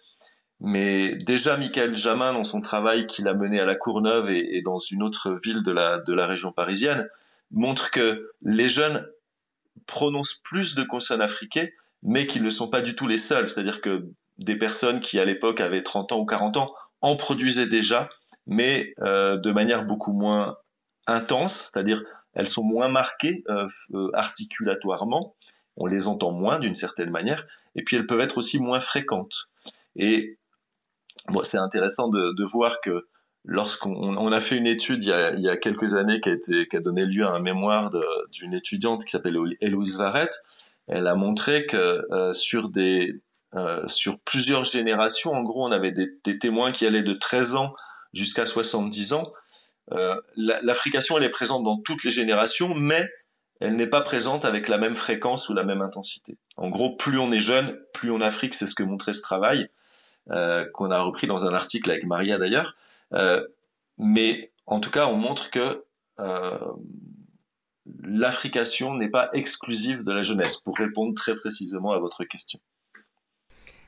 Mais 0.62 1.16
déjà, 1.16 1.58
Michael 1.58 1.96
Jamin, 1.96 2.34
dans 2.34 2.44
son 2.44 2.62
travail 2.62 3.08
qu'il 3.08 3.28
a 3.28 3.34
mené 3.34 3.60
à 3.60 3.66
la 3.66 3.76
Courneuve 3.76 4.30
et, 4.32 4.62
dans 4.62 4.78
une 4.78 5.04
autre 5.04 5.32
ville 5.32 5.64
de 5.64 5.72
la, 5.72 6.00
de 6.00 6.14
la 6.14 6.26
région 6.26 6.52
parisienne, 6.52 7.08
montre 7.52 7.92
que 7.92 8.32
les 8.42 8.68
jeunes 8.68 9.08
prononcent 9.86 10.40
plus 10.44 10.76
de 10.76 10.84
consonnes 10.84 11.22
africaines, 11.22 11.70
mais 12.04 12.28
qu'ils 12.28 12.44
ne 12.44 12.50
sont 12.50 12.70
pas 12.70 12.82
du 12.82 12.96
tout 12.96 13.08
les 13.08 13.18
seuls. 13.18 13.48
C'est-à-dire 13.48 13.82
que 13.82 14.06
des 14.38 14.58
personnes 14.58 15.00
qui 15.00 15.20
à 15.20 15.26
l'époque 15.26 15.62
avaient 15.62 15.84
30 15.84 16.12
ans 16.12 16.20
ou 16.20 16.26
40 16.26 16.58
ans 16.58 16.74
en 17.02 17.16
produisaient 17.16 17.68
déjà, 17.68 18.10
mais 18.48 18.94
euh, 19.00 19.38
de 19.38 19.52
manière 19.52 19.86
beaucoup 19.86 20.14
moins 20.14 20.58
intense, 21.08 21.72
c'est-à-dire 21.72 22.04
elles 22.34 22.48
sont 22.48 22.64
moins 22.64 22.90
marquées 22.90 23.44
euh, 23.50 23.68
euh, 23.94 24.10
articulatoirement, 24.14 25.36
on 25.78 25.88
les 25.88 26.08
entend 26.08 26.32
moins 26.32 26.60
d'une 26.60 26.76
certaine 26.76 27.10
manière, 27.10 27.46
et 27.76 27.84
puis 27.84 27.96
elles 27.96 28.06
peuvent 28.06 28.20
être 28.22 28.38
aussi 28.38 28.60
moins 28.60 28.80
fréquentes. 28.80 29.50
Et 29.96 30.38
bon, 31.32 31.44
c'est 31.44 31.58
intéressant 31.58 32.10
de, 32.10 32.34
de, 32.36 32.44
voir 32.44 32.82
que 32.82 33.08
lorsqu'on 33.46 33.92
on 33.92 34.32
a 34.32 34.42
fait 34.42 34.58
une 34.58 34.68
étude 34.68 35.04
il 35.04 35.10
y 35.10 35.14
a, 35.14 35.34
il 35.34 35.42
y 35.42 35.50
a 35.50 35.58
quelques 35.58 35.96
années 35.96 36.20
qui 36.22 36.30
a, 36.30 36.34
été, 36.34 36.68
qui 36.68 36.76
a 36.76 36.80
donné 36.80 37.06
lieu 37.06 37.26
à 37.26 37.32
un 37.32 37.40
mémoire 37.40 37.90
d'une 38.32 38.54
étudiante 38.54 39.06
qui 39.06 39.12
s'appelle 39.12 39.38
Héloïse 39.62 39.98
Varette, 39.98 40.38
elle 40.88 41.08
a 41.08 41.16
montré 41.16 41.66
que 41.66 42.06
euh, 42.12 42.34
sur 42.34 42.70
des 42.70 43.22
euh, 43.56 43.88
sur 43.88 44.20
plusieurs 44.20 44.64
générations. 44.64 45.32
En 45.32 45.42
gros, 45.42 45.66
on 45.66 45.72
avait 45.72 45.92
des, 45.92 46.38
témoins 46.38 46.72
qui 46.72 46.86
allaient 46.86 47.02
de 47.02 47.14
13 47.14 47.56
ans 47.56 47.74
jusqu'à 48.14 48.46
70 48.46 49.14
ans. 49.14 49.34
Euh, 49.92 50.16
L'Africation, 50.36 51.18
elle 51.18 51.24
est 51.24 51.30
présente 51.30 51.64
dans 51.64 51.80
toutes 51.80 52.04
les 52.04 52.12
générations, 52.12 52.76
mais 52.76 53.08
elle 53.60 53.76
n'est 53.76 53.88
pas 53.88 54.02
présente 54.02 54.46
avec 54.46 54.68
la 54.68 54.78
même 54.78 54.94
fréquence 54.94 55.50
ou 55.50 55.56
la 55.56 55.64
même 55.64 55.82
intensité. 55.82 56.38
En 56.58 56.70
gros, 56.70 56.96
plus 56.96 57.18
on 57.18 57.32
est 57.32 57.40
jeune, 57.40 57.76
plus 57.94 58.12
on 58.12 58.22
Afrique, 58.22 58.54
c'est 58.54 58.68
ce 58.68 58.76
que 58.76 58.84
montrait 58.84 59.16
ce 59.16 59.24
travail, 59.24 59.68
qu'on 60.74 60.92
a 60.92 61.02
repris 61.02 61.28
dans 61.28 61.46
un 61.46 61.54
article 61.54 61.92
avec 61.92 62.06
Maria 62.06 62.38
d'ailleurs. 62.38 62.76
Euh, 63.14 63.46
mais 63.98 64.52
en 64.66 64.80
tout 64.80 64.92
cas, 64.92 65.08
on 65.08 65.16
montre 65.16 65.50
que 65.50 65.84
euh, 66.20 66.58
l'Africation 68.04 68.94
n'est 68.94 69.10
pas 69.10 69.30
exclusive 69.34 70.04
de 70.04 70.12
la 70.12 70.22
jeunesse, 70.22 70.58
pour 70.58 70.78
répondre 70.78 71.14
très 71.16 71.36
précisément 71.36 71.92
à 71.92 72.00
votre 72.00 72.24
question. 72.24 72.60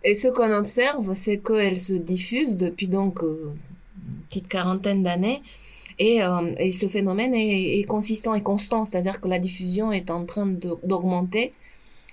Et 0.04 0.14
ce 0.16 0.28
qu'on 0.28 0.52
observe, 0.52 1.14
c'est 1.14 1.38
qu'elle 1.38 1.80
se 1.80 1.94
diffuse 1.94 2.58
depuis 2.58 2.88
donc 2.88 3.24
euh, 3.24 3.54
une 3.96 4.24
petite 4.28 4.48
quarantaine 4.48 5.04
d'années. 5.04 5.42
Et, 6.00 6.24
euh, 6.24 6.52
et, 6.58 6.72
ce 6.72 6.88
phénomène 6.88 7.36
est, 7.36 7.80
est, 7.80 7.84
consistant 7.84 8.34
et 8.34 8.42
constant, 8.42 8.86
c'est-à-dire 8.86 9.22
que 9.22 9.28
la 9.28 9.38
diffusion 9.38 9.92
est 9.92 10.10
en 10.10 10.26
train 10.26 10.48
d'augmenter. 10.48 11.54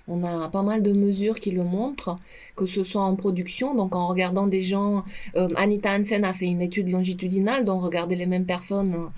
On 0.09 0.23
a 0.23 0.49
pas 0.49 0.63
mal 0.63 0.83
de 0.83 0.91
mesures 0.91 1.39
qui 1.39 1.51
le 1.51 1.63
montrent, 1.63 2.17
que 2.55 2.65
ce 2.65 2.83
soit 2.83 3.03
en 3.03 3.15
production, 3.15 3.75
donc 3.75 3.95
en 3.95 4.07
regardant 4.07 4.47
des 4.47 4.61
gens. 4.61 5.03
Euh, 5.35 5.47
Anita 5.55 5.95
Hansen 5.97 6.25
a 6.25 6.33
fait 6.33 6.47
une 6.47 6.61
étude 6.61 6.89
longitudinale, 6.89 7.63
dont 7.63 7.77
regarder 7.77 8.15
les 8.15 8.25
mêmes 8.25 8.45
personnes 8.45 9.11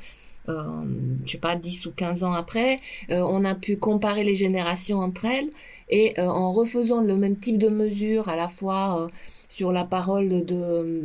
euh, 0.49 0.63
je 1.25 1.33
sais 1.33 1.37
pas, 1.37 1.55
10 1.55 1.85
ou 1.85 1.91
15 1.91 2.23
ans 2.23 2.33
après, 2.33 2.79
euh, 3.11 3.21
on 3.21 3.45
a 3.45 3.53
pu 3.53 3.77
comparer 3.77 4.23
les 4.23 4.33
générations 4.33 4.99
entre 4.99 5.25
elles 5.25 5.51
et 5.89 6.19
euh, 6.19 6.25
en 6.27 6.51
refaisant 6.51 7.01
le 7.01 7.15
même 7.15 7.35
type 7.37 7.59
de 7.59 7.69
mesures 7.69 8.27
à 8.27 8.35
la 8.35 8.47
fois 8.47 9.09
sur 9.49 9.71
la 9.71 9.83
parole 9.85 10.43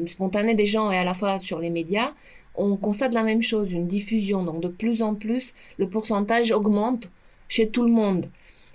spontanée 0.06 0.54
des 0.54 0.66
gens 0.66 0.90
et 0.90 0.96
à 0.96 1.04
la 1.04 1.12
fois 1.12 1.38
sur 1.38 1.58
les 1.58 1.70
médias, 1.70 2.12
on 2.54 2.76
constate 2.76 3.12
la 3.12 3.22
même 3.22 3.42
chose, 3.42 3.72
une 3.72 3.86
diffusion. 3.86 4.42
Donc 4.42 4.60
de 4.62 4.68
plus 4.68 5.02
en 5.02 5.14
plus, 5.14 5.52
le 5.78 5.88
pourcentage 5.88 6.50
augmente 6.52 7.10
chez 7.48 7.68
tout 7.68 7.84
le 7.84 7.92
monde. 7.92 8.26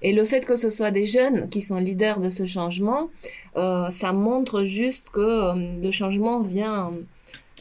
Et 0.02 0.14
le 0.14 0.24
fait 0.26 0.46
que 0.46 0.56
ce 0.56 0.70
soit 0.70 0.92
des 0.92 1.06
jeunes 1.06 1.50
qui 1.50 1.62
sont 1.62 1.78
leaders 1.78 2.20
de 2.20 2.30
ce 2.30 2.46
changement, 2.46 3.10
euh, 3.56 3.90
ça 3.90 4.14
montre 4.14 4.64
juste 4.64 5.10
que 5.10 5.82
le 5.82 5.92
changement 5.92 6.42
vient 6.42 6.92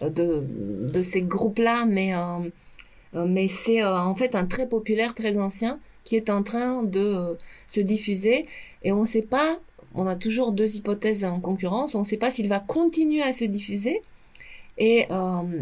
de, 0.02 0.46
de 0.92 1.02
ces 1.02 1.22
groupes-là, 1.22 1.84
mais 1.86 2.14
euh, 3.14 3.26
mais 3.26 3.48
c'est 3.48 3.82
euh, 3.82 3.98
en 3.98 4.14
fait 4.14 4.34
un 4.34 4.46
très 4.46 4.68
populaire, 4.68 5.14
très 5.14 5.36
ancien, 5.38 5.80
qui 6.04 6.16
est 6.16 6.30
en 6.30 6.42
train 6.42 6.82
de 6.82 7.00
euh, 7.00 7.34
se 7.66 7.80
diffuser. 7.80 8.46
Et 8.82 8.92
on 8.92 9.00
ne 9.00 9.04
sait 9.04 9.22
pas, 9.22 9.58
on 9.94 10.06
a 10.06 10.16
toujours 10.16 10.52
deux 10.52 10.76
hypothèses 10.76 11.24
en 11.24 11.40
concurrence, 11.40 11.94
on 11.94 12.00
ne 12.00 12.04
sait 12.04 12.16
pas 12.16 12.30
s'il 12.30 12.48
va 12.48 12.60
continuer 12.60 13.22
à 13.22 13.32
se 13.32 13.44
diffuser. 13.44 14.02
Et, 14.78 15.08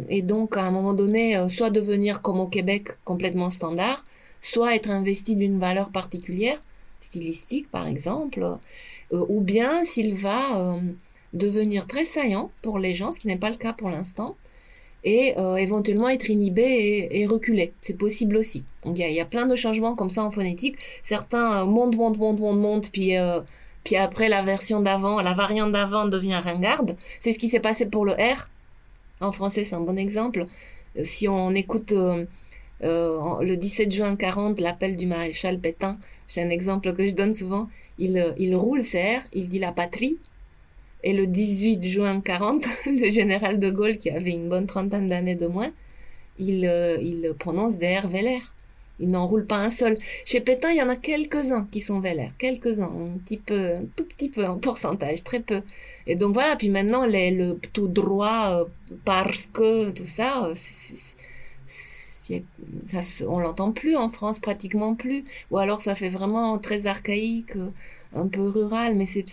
et 0.08 0.22
donc, 0.22 0.56
à 0.56 0.62
un 0.62 0.70
moment 0.70 0.94
donné, 0.94 1.44
soit 1.48 1.70
devenir 1.70 2.22
comme 2.22 2.38
au 2.38 2.46
Québec 2.46 2.90
complètement 3.04 3.50
standard, 3.50 4.06
soit 4.40 4.74
être 4.74 4.90
investi 4.90 5.36
d'une 5.36 5.58
valeur 5.58 5.90
particulière, 5.90 6.62
stylistique 7.00 7.70
par 7.70 7.86
exemple, 7.86 8.58
ou 9.10 9.40
bien 9.40 9.84
s'il 9.84 10.14
va 10.14 10.78
devenir 11.32 11.86
très 11.86 12.04
saillant 12.04 12.50
pour 12.62 12.78
les 12.78 12.94
gens, 12.94 13.12
ce 13.12 13.20
qui 13.20 13.26
n'est 13.26 13.36
pas 13.36 13.50
le 13.50 13.56
cas 13.56 13.72
pour 13.72 13.90
l'instant, 13.90 14.36
et 15.04 15.34
euh, 15.38 15.56
éventuellement 15.56 16.08
être 16.08 16.28
inhibé 16.28 17.08
et, 17.10 17.26
reculer. 17.26 17.72
C'est 17.80 17.96
possible 17.96 18.36
aussi. 18.36 18.64
Donc 18.84 18.98
il 18.98 19.10
y 19.10 19.20
a, 19.20 19.24
plein 19.24 19.46
de 19.46 19.54
changements 19.54 19.94
comme 19.94 20.10
ça 20.10 20.24
en 20.24 20.30
phonétique. 20.30 20.76
Certains 21.02 21.62
euh, 21.62 21.66
montent, 21.66 21.96
montent, 21.96 22.18
montent, 22.18 22.40
montent, 22.40 22.58
montent, 22.58 22.90
puis 22.92 23.16
euh, 23.16 23.40
puis 23.84 23.96
après 23.96 24.28
la 24.28 24.42
version 24.42 24.80
d'avant, 24.80 25.20
la 25.20 25.34
variante 25.34 25.72
d'avant 25.72 26.06
devient 26.06 26.40
ringarde. 26.42 26.96
C'est 27.20 27.32
ce 27.32 27.38
qui 27.38 27.48
s'est 27.48 27.60
passé 27.60 27.86
pour 27.86 28.04
le 28.04 28.12
R. 28.12 28.48
En 29.20 29.32
français, 29.32 29.64
c'est 29.64 29.76
un 29.76 29.80
bon 29.80 29.96
exemple. 29.96 30.46
Euh, 30.96 31.04
si 31.04 31.28
on 31.28 31.54
écoute 31.54 31.94
euh, 32.84 33.42
le 33.42 33.56
17 33.56 33.92
juin 33.92 34.16
40 34.16 34.60
l'appel 34.60 34.96
du 34.96 35.06
maréchal 35.06 35.58
Pétain, 35.58 35.98
c'est 36.26 36.42
un 36.42 36.50
exemple 36.50 36.92
que 36.92 37.06
je 37.06 37.12
donne 37.12 37.34
souvent. 37.34 37.68
Il, 37.98 38.34
il 38.38 38.54
roule 38.54 38.82
ses 38.82 39.16
R, 39.16 39.22
il 39.32 39.48
dit 39.48 39.58
la 39.58 39.72
patrie, 39.72 40.18
et 41.02 41.12
le 41.12 41.26
18 41.26 41.86
juin 41.88 42.20
40, 42.20 42.64
le 42.86 43.10
général 43.10 43.58
de 43.58 43.70
Gaulle, 43.70 43.96
qui 43.96 44.10
avait 44.10 44.32
une 44.32 44.48
bonne 44.48 44.66
trentaine 44.66 45.06
d'années 45.06 45.36
de 45.36 45.46
moins, 45.46 45.70
il, 46.38 46.66
euh, 46.66 46.98
il 47.00 47.34
prononce 47.38 47.78
des 47.78 47.98
R 47.98 48.08
vélaires. 48.08 48.54
Il 49.00 49.08
n'enroule 49.08 49.46
pas 49.46 49.58
un 49.58 49.70
seul. 49.70 49.96
Chez 50.24 50.40
Pétain, 50.40 50.70
il 50.70 50.78
y 50.78 50.82
en 50.82 50.88
a 50.88 50.96
quelques-uns 50.96 51.68
qui 51.70 51.80
sont 51.80 52.00
vélaires. 52.00 52.32
Quelques-uns, 52.36 52.90
un 52.90 53.18
petit 53.18 53.36
peu, 53.36 53.76
un 53.76 53.84
tout 53.94 54.04
petit 54.04 54.28
peu, 54.28 54.44
en 54.44 54.58
pourcentage, 54.58 55.22
très 55.22 55.38
peu. 55.38 55.62
Et 56.08 56.16
donc 56.16 56.34
voilà, 56.34 56.56
puis 56.56 56.68
maintenant, 56.68 57.06
les, 57.06 57.30
le 57.30 57.60
tout 57.72 57.86
droit, 57.86 58.60
euh, 58.60 58.64
parce 59.04 59.46
que, 59.46 59.90
tout 59.90 60.04
ça, 60.04 60.46
euh, 60.46 60.54
on 63.26 63.38
l'entend 63.38 63.72
plus 63.72 63.96
en 63.96 64.08
France, 64.08 64.40
pratiquement 64.40 64.94
plus. 64.94 65.24
Ou 65.50 65.58
alors 65.58 65.80
ça 65.80 65.94
fait 65.94 66.08
vraiment 66.08 66.58
très 66.58 66.86
archaïque, 66.86 67.52
un 68.12 68.28
peu 68.28 68.48
rural, 68.48 68.94
mais 68.94 69.06
c'est. 69.06 69.24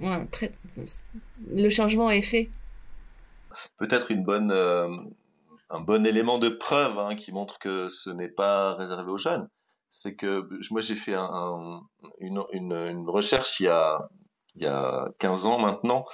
Le 0.00 1.68
changement 1.68 2.10
est 2.10 2.22
fait. 2.22 2.50
Peut-être 3.78 4.10
une 4.10 4.24
bonne, 4.24 4.50
euh, 4.50 4.88
un 5.68 5.80
bon 5.80 6.06
élément 6.06 6.38
de 6.38 6.48
preuve 6.48 6.98
hein, 6.98 7.14
qui 7.14 7.32
montre 7.32 7.58
que 7.58 7.88
ce 7.88 8.10
n'est 8.10 8.28
pas 8.28 8.74
réservé 8.74 9.10
aux 9.10 9.16
jeunes. 9.16 9.48
C'est 9.88 10.14
que 10.14 10.48
moi 10.70 10.80
j'ai 10.80 10.94
fait 10.94 11.14
un, 11.14 11.82
une, 12.20 13.08
recherche 13.08 13.60
il 13.60 13.64
y, 13.64 13.68
a, 13.68 14.08
il 14.54 14.62
y 14.62 14.66
a 14.66 15.08
15 15.18 15.46
ans 15.46 15.58
maintenant, 15.58 16.06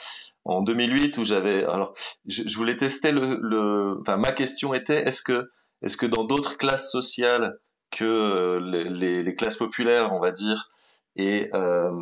en 0.45 0.63
2008, 0.63 1.19
où 1.19 1.25
j'avais. 1.25 1.65
Alors, 1.65 1.93
je, 2.27 2.57
voulais 2.57 2.77
tester 2.77 3.13
le 3.13 3.95
enfin, 4.01 4.17
ma 4.17 4.33
question 4.33 4.73
était 4.73 5.07
est-ce 5.07 5.23
que, 5.23 5.51
est-ce 5.83 5.97
que 5.97 6.07
dans 6.07 6.25
d'autres 6.25 6.57
classes 6.57 6.91
sociales 6.91 7.59
que 7.91 8.05
euh, 8.05 8.89
les, 9.23 9.35
classes 9.37 9.57
populaires, 9.57 10.13
on 10.13 10.21
va 10.21 10.31
dire, 10.31 10.71
et 11.17 11.51
euh, 11.55 11.93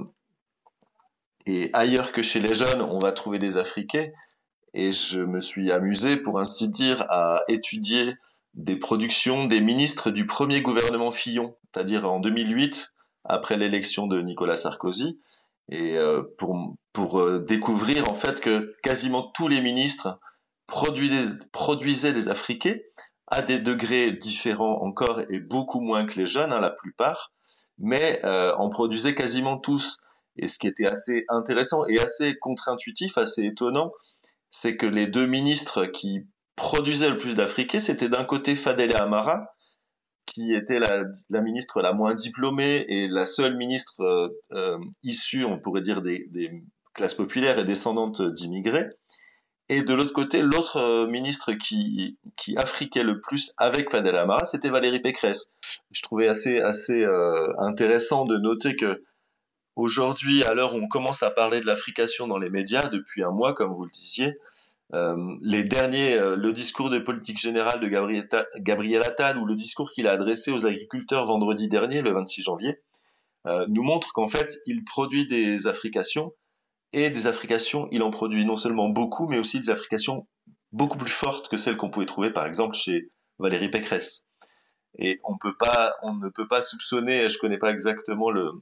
Et 1.47 1.71
ailleurs 1.73 2.12
que 2.12 2.23
chez 2.23 2.40
les 2.40 2.54
jeunes, 2.54 2.81
on 2.83 2.99
va 2.99 3.12
trouver 3.12 3.38
des 3.38 3.57
Africains? 3.59 4.09
Et 4.73 4.90
je 4.90 5.21
me 5.21 5.40
suis 5.40 5.71
amusé, 5.71 6.16
pour 6.16 6.40
ainsi 6.40 6.69
dire, 6.69 7.04
à 7.11 7.43
étudier 7.49 8.14
des 8.54 8.76
productions 8.76 9.47
des 9.47 9.61
ministres 9.61 10.11
du 10.11 10.26
premier 10.26 10.62
gouvernement 10.62 11.11
Fillon, 11.11 11.57
c'est-à-dire 11.73 12.11
en 12.11 12.21
2008, 12.21 12.93
après 13.25 13.57
l'élection 13.57 14.07
de 14.07 14.21
Nicolas 14.21 14.57
Sarkozy, 14.57 15.21
et 15.71 15.97
euh, 15.97 16.23
pour, 16.38 16.75
pour 16.93 17.40
découvrir 17.40 18.09
en 18.11 18.14
fait 18.14 18.40
que 18.40 18.75
quasiment 18.83 19.23
tous 19.35 19.49
les 19.49 19.61
ministres 19.61 20.19
produisaient, 20.66 21.33
produisaient 21.52 22.12
des 22.12 22.28
Africains 22.28 22.76
à 23.26 23.43
des 23.43 23.59
degrés 23.59 24.12
différents 24.12 24.83
encore 24.83 25.21
et 25.28 25.40
beaucoup 25.40 25.81
moins 25.81 26.07
que 26.07 26.19
les 26.19 26.26
jeunes, 26.26 26.52
hein, 26.52 26.61
la 26.61 26.71
plupart, 26.71 27.33
mais 27.78 28.21
euh, 28.25 28.54
en 28.57 28.69
produisaient 28.69 29.14
quasiment 29.14 29.59
tous. 29.59 29.99
Et 30.37 30.49
ce 30.49 30.59
qui 30.59 30.66
était 30.66 30.87
assez 30.87 31.25
intéressant 31.28 31.87
et 31.87 32.00
assez 32.00 32.37
contre-intuitif, 32.37 33.19
assez 33.19 33.45
étonnant, 33.45 33.93
c'est 34.50 34.76
que 34.76 34.87
les 34.87 35.07
deux 35.07 35.26
ministres 35.26 35.87
qui 35.87 36.26
produisaient 36.57 37.11
le 37.11 37.16
plus 37.16 37.35
d'Africains, 37.35 37.81
c'était 37.81 38.09
d'un 38.09 38.25
côté 38.25 38.57
Fadele 38.57 38.97
Amara, 38.97 39.54
qui 40.26 40.54
était 40.54 40.78
la, 40.78 41.04
la, 41.31 41.40
ministre 41.40 41.83
la 41.83 41.93
moins 41.93 42.14
diplômée 42.14 42.85
et 42.88 43.09
la 43.09 43.26
seule 43.26 43.57
ministre 43.57 44.00
euh, 44.00 44.28
euh, 44.52 44.78
issue, 45.02 45.45
on 45.45 45.59
pourrait 45.59 45.83
dire, 45.83 46.02
des, 46.02 46.26
des, 46.31 46.62
classes 46.95 47.14
populaires 47.14 47.59
et 47.59 47.64
descendantes 47.64 48.23
d'immigrés. 48.23 48.87
Et 49.68 49.83
de 49.83 49.94
l'autre 49.94 50.12
côté, 50.12 50.42
l'autre 50.42 50.76
euh, 50.76 51.06
ministre 51.06 51.52
qui, 51.52 52.18
qui 52.37 52.56
afriquait 52.56 53.02
le 53.02 53.21
plus 53.21 53.52
avec 53.56 53.90
Fadel 53.90 54.16
Amara, 54.16 54.44
c'était 54.44 54.68
Valérie 54.68 55.00
Pécresse. 55.00 55.52
Je 55.90 56.02
trouvais 56.02 56.28
assez, 56.28 56.61
assez 56.61 57.02
euh, 57.02 57.49
intéressant 57.59 58.26
de 58.26 58.37
noter 58.37 58.76
que 58.76 59.02
aujourd'hui, 59.76 60.44
à 60.44 60.54
l'heure 60.54 60.75
où 60.75 60.78
on 60.78 60.88
commence 60.88 61.23
à 61.23 61.30
parler 61.30 61.61
de 61.61 61.66
l'africation 61.66 62.28
dans 62.28 62.38
les 62.38 62.50
médias, 62.50 62.88
depuis 62.88 63.25
un 63.25 63.30
mois, 63.30 63.54
comme 63.54 63.73
vous 63.73 63.85
le 63.85 63.90
disiez, 63.90 64.38
euh, 64.92 65.37
les 65.40 65.64
derniers, 65.64 66.14
euh, 66.14 66.37
le 66.37 66.52
discours 66.52 66.90
de 66.90 66.99
politique 66.99 67.38
générale 67.38 67.80
de 67.80 67.88
Gabriel, 67.88 68.28
Gabriel 68.59 69.02
Attal 69.02 69.38
ou 69.38 69.47
le 69.47 69.56
discours 69.56 69.90
qu'il 69.90 70.06
a 70.06 70.12
adressé 70.12 70.52
aux 70.52 70.66
agriculteurs 70.66 71.25
vendredi 71.25 71.68
dernier, 71.68 72.02
le 72.02 72.12
26 72.12 72.42
janvier, 72.42 72.78
euh, 73.47 73.66
nous 73.68 73.83
montre 73.83 74.12
qu'en 74.12 74.28
fait, 74.28 74.59
il 74.66 74.85
produit 74.85 75.26
des 75.26 75.66
affrications 75.66 76.33
et 76.94 77.10
des 77.10 77.26
affrications, 77.26 77.88
il 77.90 78.02
en 78.02 78.10
produit 78.10 78.44
non 78.44 78.56
seulement 78.56 78.88
beaucoup, 78.88 79.26
mais 79.26 79.38
aussi 79.38 79.58
des 79.58 79.70
affrications 79.70 80.28
beaucoup 80.70 80.96
plus 80.96 81.10
fortes 81.10 81.48
que 81.48 81.56
celles 81.56 81.76
qu'on 81.76 81.90
pouvait 81.90 82.06
trouver, 82.06 82.30
par 82.30 82.46
exemple, 82.46 82.76
chez 82.76 83.10
Valérie 83.38 83.68
Pécresse. 83.68 84.24
Et 84.98 85.20
on 85.24 85.32
ne 85.32 86.28
peut 86.28 86.46
pas 86.46 86.62
soupçonner, 86.62 87.28
je 87.28 87.38
connais 87.38 87.58
pas 87.58 87.72
exactement 87.72 88.30
le, 88.30 88.52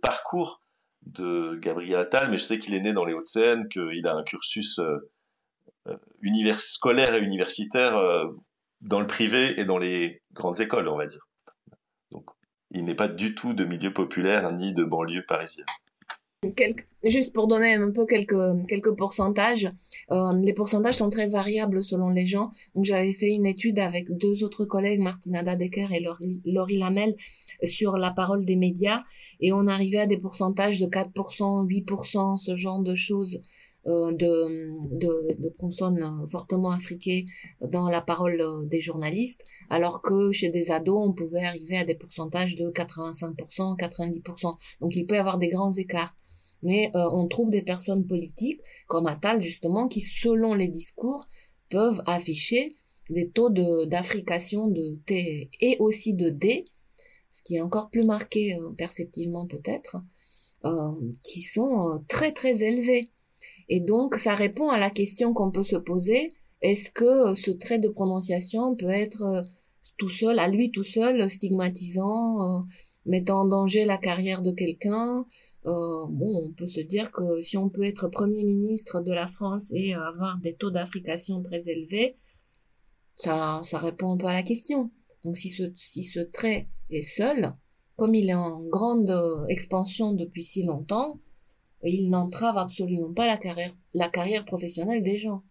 parcours 0.00 0.60
de 1.02 1.56
Gabriel 1.56 2.00
Attal, 2.00 2.30
mais 2.30 2.38
je 2.38 2.44
sais 2.44 2.58
qu'il 2.60 2.74
est 2.74 2.80
né 2.80 2.92
dans 2.92 3.04
les 3.04 3.14
Hauts-de-Seine, 3.14 3.68
qu'il 3.68 4.06
a 4.06 4.14
un 4.14 4.22
cursus 4.22 4.78
euh, 4.78 4.98
euh, 5.88 6.54
scolaire 6.56 7.14
et 7.14 7.20
universitaire 7.20 7.96
euh, 7.96 8.26
dans 8.80 9.00
le 9.00 9.06
privé 9.08 9.58
et 9.60 9.64
dans 9.64 9.78
les 9.78 10.22
grandes 10.32 10.60
écoles, 10.60 10.88
on 10.88 10.96
va 10.96 11.06
dire. 11.06 11.26
Donc, 12.12 12.30
il 12.70 12.84
n'est 12.84 12.94
pas 12.94 13.08
du 13.08 13.34
tout 13.34 13.54
de 13.54 13.64
milieu 13.64 13.92
populaire 13.92 14.52
ni 14.52 14.72
de 14.72 14.84
banlieue 14.84 15.24
parisienne. 15.26 15.66
Juste 17.02 17.32
pour 17.32 17.46
donner 17.46 17.74
un 17.74 17.90
peu 17.90 18.04
quelques 18.04 18.66
quelques 18.68 18.94
pourcentages, 18.94 19.70
euh, 20.10 20.32
les 20.42 20.52
pourcentages 20.52 20.96
sont 20.96 21.08
très 21.08 21.28
variables 21.28 21.82
selon 21.82 22.10
les 22.10 22.26
gens. 22.26 22.50
Donc 22.74 22.84
j'avais 22.84 23.12
fait 23.12 23.30
une 23.30 23.46
étude 23.46 23.78
avec 23.78 24.10
deux 24.10 24.44
autres 24.44 24.66
collègues, 24.66 25.00
Martina 25.00 25.42
Dadeker 25.42 25.92
et 25.92 26.04
Laurie 26.44 26.78
Lamel, 26.78 27.16
sur 27.62 27.96
la 27.96 28.10
parole 28.10 28.44
des 28.44 28.56
médias, 28.56 29.02
et 29.40 29.52
on 29.52 29.66
arrivait 29.66 30.00
à 30.00 30.06
des 30.06 30.18
pourcentages 30.18 30.78
de 30.78 30.86
4%, 30.86 31.66
8%, 31.66 32.36
ce 32.36 32.54
genre 32.54 32.82
de 32.82 32.94
choses 32.94 33.40
euh, 33.86 34.10
de, 34.12 34.72
de, 34.98 35.40
de, 35.40 35.48
consonnes 35.48 36.26
fortement 36.26 36.72
afriquées 36.72 37.26
dans 37.60 37.88
la 37.88 38.00
parole 38.00 38.40
euh, 38.40 38.64
des 38.64 38.80
journalistes, 38.80 39.44
alors 39.70 40.02
que 40.02 40.32
chez 40.32 40.50
des 40.50 40.72
ados, 40.72 41.06
on 41.08 41.12
pouvait 41.12 41.44
arriver 41.44 41.78
à 41.78 41.84
des 41.84 41.94
pourcentages 41.94 42.56
de 42.56 42.68
85%, 42.70 43.78
90%. 43.78 44.56
Donc 44.80 44.96
il 44.96 45.06
peut 45.06 45.14
y 45.14 45.18
avoir 45.18 45.38
des 45.38 45.48
grands 45.48 45.72
écarts. 45.72 46.16
Mais 46.66 46.90
euh, 46.94 47.08
on 47.12 47.26
trouve 47.26 47.50
des 47.50 47.62
personnes 47.62 48.06
politiques, 48.06 48.60
comme 48.86 49.06
Attal 49.06 49.40
justement, 49.40 49.88
qui 49.88 50.02
selon 50.02 50.52
les 50.52 50.68
discours 50.68 51.26
peuvent 51.70 52.02
afficher 52.06 52.76
des 53.08 53.30
taux 53.30 53.50
d'africation 53.86 54.68
de, 54.68 54.98
T 55.06 55.48
et 55.60 55.76
aussi 55.78 56.12
de 56.14 56.28
D, 56.28 56.66
ce 57.30 57.42
qui 57.42 57.56
est 57.56 57.60
encore 57.60 57.88
plus 57.88 58.04
marqué 58.04 58.56
perceptivement 58.76 59.46
peut-être, 59.46 59.96
euh, 60.64 60.90
qui 61.22 61.40
sont 61.40 62.04
très 62.08 62.32
très 62.32 62.62
élevés. 62.62 63.10
Et 63.68 63.80
donc, 63.80 64.14
ça 64.16 64.34
répond 64.34 64.70
à 64.70 64.78
la 64.78 64.90
question 64.90 65.32
qu'on 65.32 65.50
peut 65.50 65.64
se 65.64 65.76
poser. 65.76 66.32
Est-ce 66.62 66.90
que 66.90 67.30
euh, 67.30 67.34
ce 67.34 67.50
trait 67.50 67.78
de 67.78 67.88
prononciation 67.88 68.74
peut 68.74 68.90
être 68.90 69.22
euh, 69.22 69.42
tout 69.98 70.08
seul, 70.08 70.38
à 70.38 70.48
lui 70.48 70.70
tout 70.70 70.84
seul, 70.84 71.28
stigmatisant, 71.28 72.42
euh, 72.42 72.62
mettant 73.04 73.40
en 73.40 73.46
danger 73.46 73.84
la 73.84 73.98
carrière 73.98 74.42
de 74.42 74.52
quelqu'un 74.52 75.26
Bon, 75.66 76.46
on 76.48 76.52
peut 76.52 76.66
se 76.66 76.80
dire 76.80 77.10
que 77.10 77.42
si 77.42 77.56
on 77.56 77.68
peut 77.68 77.84
être 77.84 78.08
Premier 78.08 78.44
ministre 78.44 79.00
de 79.00 79.12
la 79.12 79.26
France 79.26 79.72
et 79.74 79.94
avoir 79.94 80.38
des 80.38 80.54
taux 80.54 80.70
d'affrication 80.70 81.42
très 81.42 81.68
élevés, 81.68 82.16
ça, 83.16 83.60
ça 83.64 83.78
répond 83.78 84.12
un 84.12 84.16
peu 84.16 84.26
à 84.26 84.32
la 84.32 84.42
question. 84.42 84.90
Donc 85.24 85.36
si 85.36 85.48
ce, 85.48 85.64
si 85.74 86.04
ce 86.04 86.20
trait 86.20 86.68
est 86.90 87.02
seul, 87.02 87.52
comme 87.96 88.14
il 88.14 88.30
est 88.30 88.34
en 88.34 88.60
grande 88.60 89.12
expansion 89.48 90.12
depuis 90.12 90.44
si 90.44 90.62
longtemps, 90.62 91.20
il 91.82 92.10
n'entrave 92.10 92.56
absolument 92.58 93.12
pas 93.12 93.26
la 93.26 93.36
carrière, 93.36 93.72
la 93.94 94.08
carrière 94.08 94.44
professionnelle 94.44 95.02
des 95.02 95.18
gens. 95.18 95.42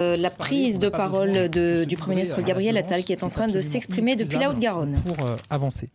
Euh, 0.00 0.16
la 0.16 0.30
prise 0.30 0.78
de 0.78 0.88
parole 0.88 1.48
de, 1.48 1.84
du 1.84 1.96
Premier 1.96 2.16
ministre 2.16 2.40
Gabriel 2.42 2.76
Attal 2.76 3.02
qui 3.02 3.12
est 3.12 3.24
en 3.24 3.30
train 3.30 3.48
de 3.48 3.60
s'exprimer 3.60 4.14
depuis 4.14 4.38
la 4.38 4.50
Haute-Garonne. 4.50 5.02
Pour 5.06 5.26
euh, 5.26 5.36
avancer. 5.50 5.90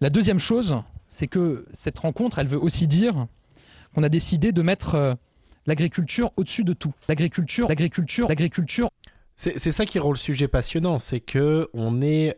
La 0.00 0.08
deuxième 0.08 0.38
chose, 0.38 0.76
c'est 1.08 1.26
que 1.26 1.66
cette 1.72 1.98
rencontre, 1.98 2.38
elle 2.38 2.46
veut 2.46 2.58
aussi 2.58 2.86
dire 2.86 3.26
qu'on 3.94 4.02
a 4.02 4.08
décidé 4.08 4.52
de 4.52 4.62
mettre 4.62 4.94
euh, 4.94 5.14
l'agriculture 5.66 6.30
au-dessus 6.36 6.64
de 6.64 6.72
tout. 6.72 6.92
L'agriculture, 7.08 7.68
l'agriculture, 7.68 8.28
l'agriculture. 8.28 8.88
C'est 9.36 9.70
ça 9.70 9.86
qui 9.86 10.00
rend 10.00 10.10
le 10.10 10.16
sujet 10.16 10.48
passionnant, 10.48 10.98
c'est 10.98 11.20
que 11.20 11.68
on 11.72 12.02
est 12.02 12.34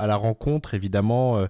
à 0.00 0.08
la 0.08 0.16
rencontre 0.16 0.74
évidemment 0.74 1.46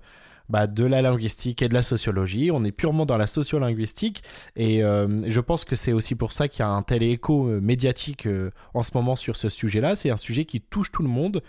bah, 0.48 0.66
de 0.66 0.85
la 0.85 1.02
linguistique 1.02 1.62
et 1.62 1.68
de 1.68 1.74
la 1.74 1.82
sociologie. 1.82 2.50
On 2.52 2.64
est 2.64 2.72
purement 2.72 3.06
dans 3.06 3.16
la 3.16 3.26
sociolinguistique 3.26 4.22
et 4.54 4.82
euh, 4.82 5.28
je 5.28 5.40
pense 5.40 5.64
que 5.64 5.76
c'est 5.76 5.92
aussi 5.92 6.14
pour 6.14 6.32
ça 6.32 6.48
qu'il 6.48 6.61
y 6.61 6.62
a 6.62 6.68
un 6.68 6.82
tel 6.82 7.02
écho 7.02 7.48
euh, 7.48 7.61
médiatique 7.61 8.26
euh, 8.26 8.50
en 8.74 8.82
ce 8.82 8.92
moment 8.94 9.16
sur 9.16 9.37
ce 9.37 9.48
sujet-là. 9.48 9.96
C'est 9.96 10.11
un 10.11 10.16
sujet 10.16 10.44
qui 10.44 10.61
touche 10.61 10.92
tout 10.92 11.02
le 11.02 11.09
monde. 11.09 11.42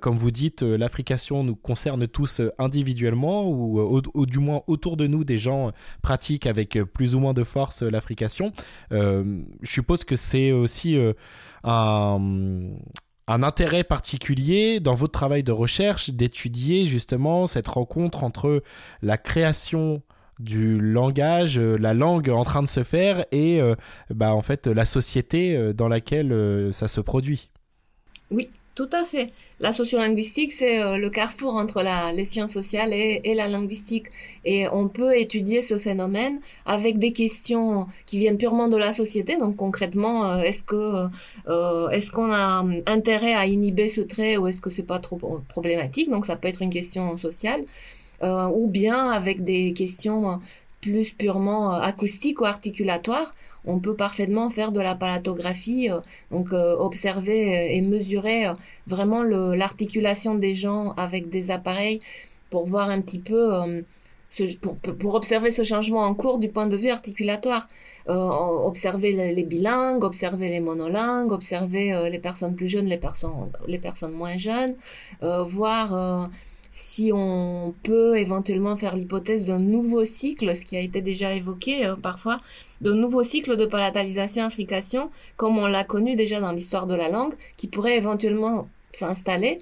comme 0.00 0.16
vous 0.16 0.30
dites, 0.30 0.62
l'africation 0.62 1.44
nous 1.44 1.54
concerne 1.54 2.08
tous 2.08 2.40
individuellement 2.58 3.48
ou, 3.48 4.00
ou, 4.14 4.26
du 4.26 4.38
moins 4.38 4.62
autour 4.66 4.96
de 4.96 5.06
nous 5.06 5.22
des 5.22 5.38
gens 5.38 5.70
pratiquent 6.02 6.46
avec 6.46 6.78
plus 6.92 7.14
ou 7.14 7.20
moins 7.20 7.34
de 7.34 7.44
force 7.44 7.82
l'africation. 7.82 8.52
je 8.90 9.44
suppose 9.62 10.04
que 10.04 10.16
c'est 10.16 10.50
aussi 10.52 10.98
un 11.62 12.18
un 13.28 13.42
intérêt 13.42 13.84
particulier 13.84 14.80
dans 14.80 14.94
votre 14.94 15.12
travail 15.12 15.42
de 15.42 15.52
recherche 15.52 16.10
d'étudier 16.10 16.86
justement 16.86 17.46
cette 17.46 17.68
rencontre 17.68 18.22
entre 18.22 18.62
la 19.02 19.18
création 19.18 20.02
du 20.38 20.78
langage, 20.78 21.58
euh, 21.58 21.76
la 21.78 21.94
langue 21.94 22.28
en 22.28 22.44
train 22.44 22.62
de 22.62 22.68
se 22.68 22.84
faire 22.84 23.24
et 23.32 23.60
euh, 23.60 23.74
bah, 24.10 24.34
en 24.34 24.42
fait 24.42 24.66
la 24.66 24.84
société 24.84 25.56
euh, 25.56 25.72
dans 25.72 25.88
laquelle 25.88 26.70
ça 26.72 26.88
se 26.88 27.00
produit. 27.00 27.50
Oui, 28.30 28.50
tout 28.76 28.90
à 28.92 29.04
fait. 29.04 29.32
La 29.58 29.72
sociolinguistique, 29.72 30.52
c'est 30.52 30.82
euh, 30.82 30.98
le 30.98 31.08
carrefour 31.08 31.54
entre 31.54 31.82
la, 31.82 32.12
les 32.12 32.26
sciences 32.26 32.52
sociales 32.52 32.92
et, 32.92 33.22
et, 33.24 33.34
la 33.34 33.48
linguistique. 33.48 34.08
Et 34.44 34.68
on 34.68 34.86
peut 34.88 35.16
étudier 35.18 35.62
ce 35.62 35.78
phénomène 35.78 36.40
avec 36.66 36.98
des 36.98 37.12
questions 37.12 37.86
qui 38.04 38.18
viennent 38.18 38.36
purement 38.36 38.68
de 38.68 38.76
la 38.76 38.92
société. 38.92 39.38
Donc 39.38 39.56
concrètement, 39.56 40.26
euh, 40.26 40.42
est-ce 40.42 40.62
que 40.62 41.06
euh, 41.48 41.88
est-ce 41.88 42.10
qu'on 42.12 42.30
a 42.30 42.66
intérêt 42.86 43.32
à 43.32 43.46
inhiber 43.46 43.88
ce 43.88 44.02
trait 44.02 44.36
ou 44.36 44.46
est-ce 44.46 44.60
que 44.60 44.68
c'est 44.68 44.86
pas 44.86 44.98
trop 44.98 45.18
problématique? 45.48 46.10
Donc 46.10 46.26
ça 46.26 46.36
peut 46.36 46.48
être 46.48 46.60
une 46.60 46.70
question 46.70 47.16
sociale. 47.16 47.64
ou 48.22 48.68
bien 48.68 49.10
avec 49.10 49.42
des 49.42 49.72
questions 49.72 50.40
plus 50.82 51.10
purement 51.10 51.72
acoustiques 51.72 52.40
ou 52.40 52.44
articulatoires 52.44 53.34
on 53.66 53.78
peut 53.80 53.96
parfaitement 53.96 54.48
faire 54.48 54.72
de 54.72 54.80
la 54.80 54.94
palatographie, 54.94 55.90
euh, 55.90 56.00
donc 56.30 56.52
euh, 56.52 56.76
observer 56.76 57.76
et 57.76 57.82
mesurer 57.82 58.46
euh, 58.46 58.52
vraiment 58.86 59.22
l'articulation 59.22 60.34
des 60.36 60.54
gens 60.54 60.92
avec 60.96 61.28
des 61.28 61.50
appareils 61.50 62.00
pour 62.50 62.66
voir 62.66 62.90
un 62.90 63.00
petit 63.00 63.18
peu 63.18 63.52
pour, 64.60 64.76
pour 64.76 65.14
observer 65.14 65.50
ce 65.50 65.64
changement 65.64 66.02
en 66.02 66.14
cours 66.14 66.38
du 66.38 66.48
point 66.48 66.66
de 66.66 66.76
vue 66.76 66.90
articulatoire, 66.90 67.68
observer 68.06 69.12
les, 69.12 69.44
bilingues, 69.44 70.04
observer 70.04 70.48
les 70.48 70.60
monolingues, 70.60 71.32
observer 71.32 72.08
les 72.10 72.18
personnes 72.18 72.54
plus 72.54 72.68
jeunes, 72.68 72.86
les 72.86 72.98
personnes 72.98 73.50
les 73.66 73.78
personnes 73.78 74.12
moins 74.12 74.36
jeunes, 74.36 74.76
voir 75.20 76.28
si 76.76 77.10
on 77.10 77.74
peut 77.84 78.18
éventuellement 78.18 78.76
faire 78.76 78.96
l'hypothèse 78.96 79.46
d'un 79.46 79.58
nouveau 79.58 80.04
cycle, 80.04 80.54
ce 80.54 80.66
qui 80.66 80.76
a 80.76 80.80
été 80.80 81.00
déjà 81.00 81.32
évoqué 81.32 81.86
euh, 81.86 81.96
parfois, 81.96 82.38
d'un 82.82 82.92
nouveau 82.92 83.22
cycle 83.22 83.56
de 83.56 83.64
palatalisation-africation, 83.64 85.10
comme 85.38 85.56
on 85.56 85.66
l'a 85.68 85.84
connu 85.84 86.16
déjà 86.16 86.38
dans 86.38 86.52
l'histoire 86.52 86.86
de 86.86 86.94
la 86.94 87.08
langue, 87.08 87.32
qui 87.56 87.66
pourrait 87.66 87.96
éventuellement 87.96 88.68
s'installer, 88.92 89.56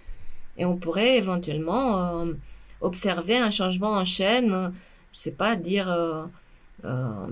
et 0.58 0.64
on 0.64 0.76
pourrait 0.76 1.16
éventuellement 1.16 2.00
euh, 2.00 2.32
observer 2.80 3.36
un 3.36 3.50
changement 3.50 3.92
en 3.92 4.04
chaîne, 4.04 4.72
je 5.12 5.18
sais 5.20 5.30
pas, 5.30 5.54
dire 5.54 5.88
euh, 5.88 7.26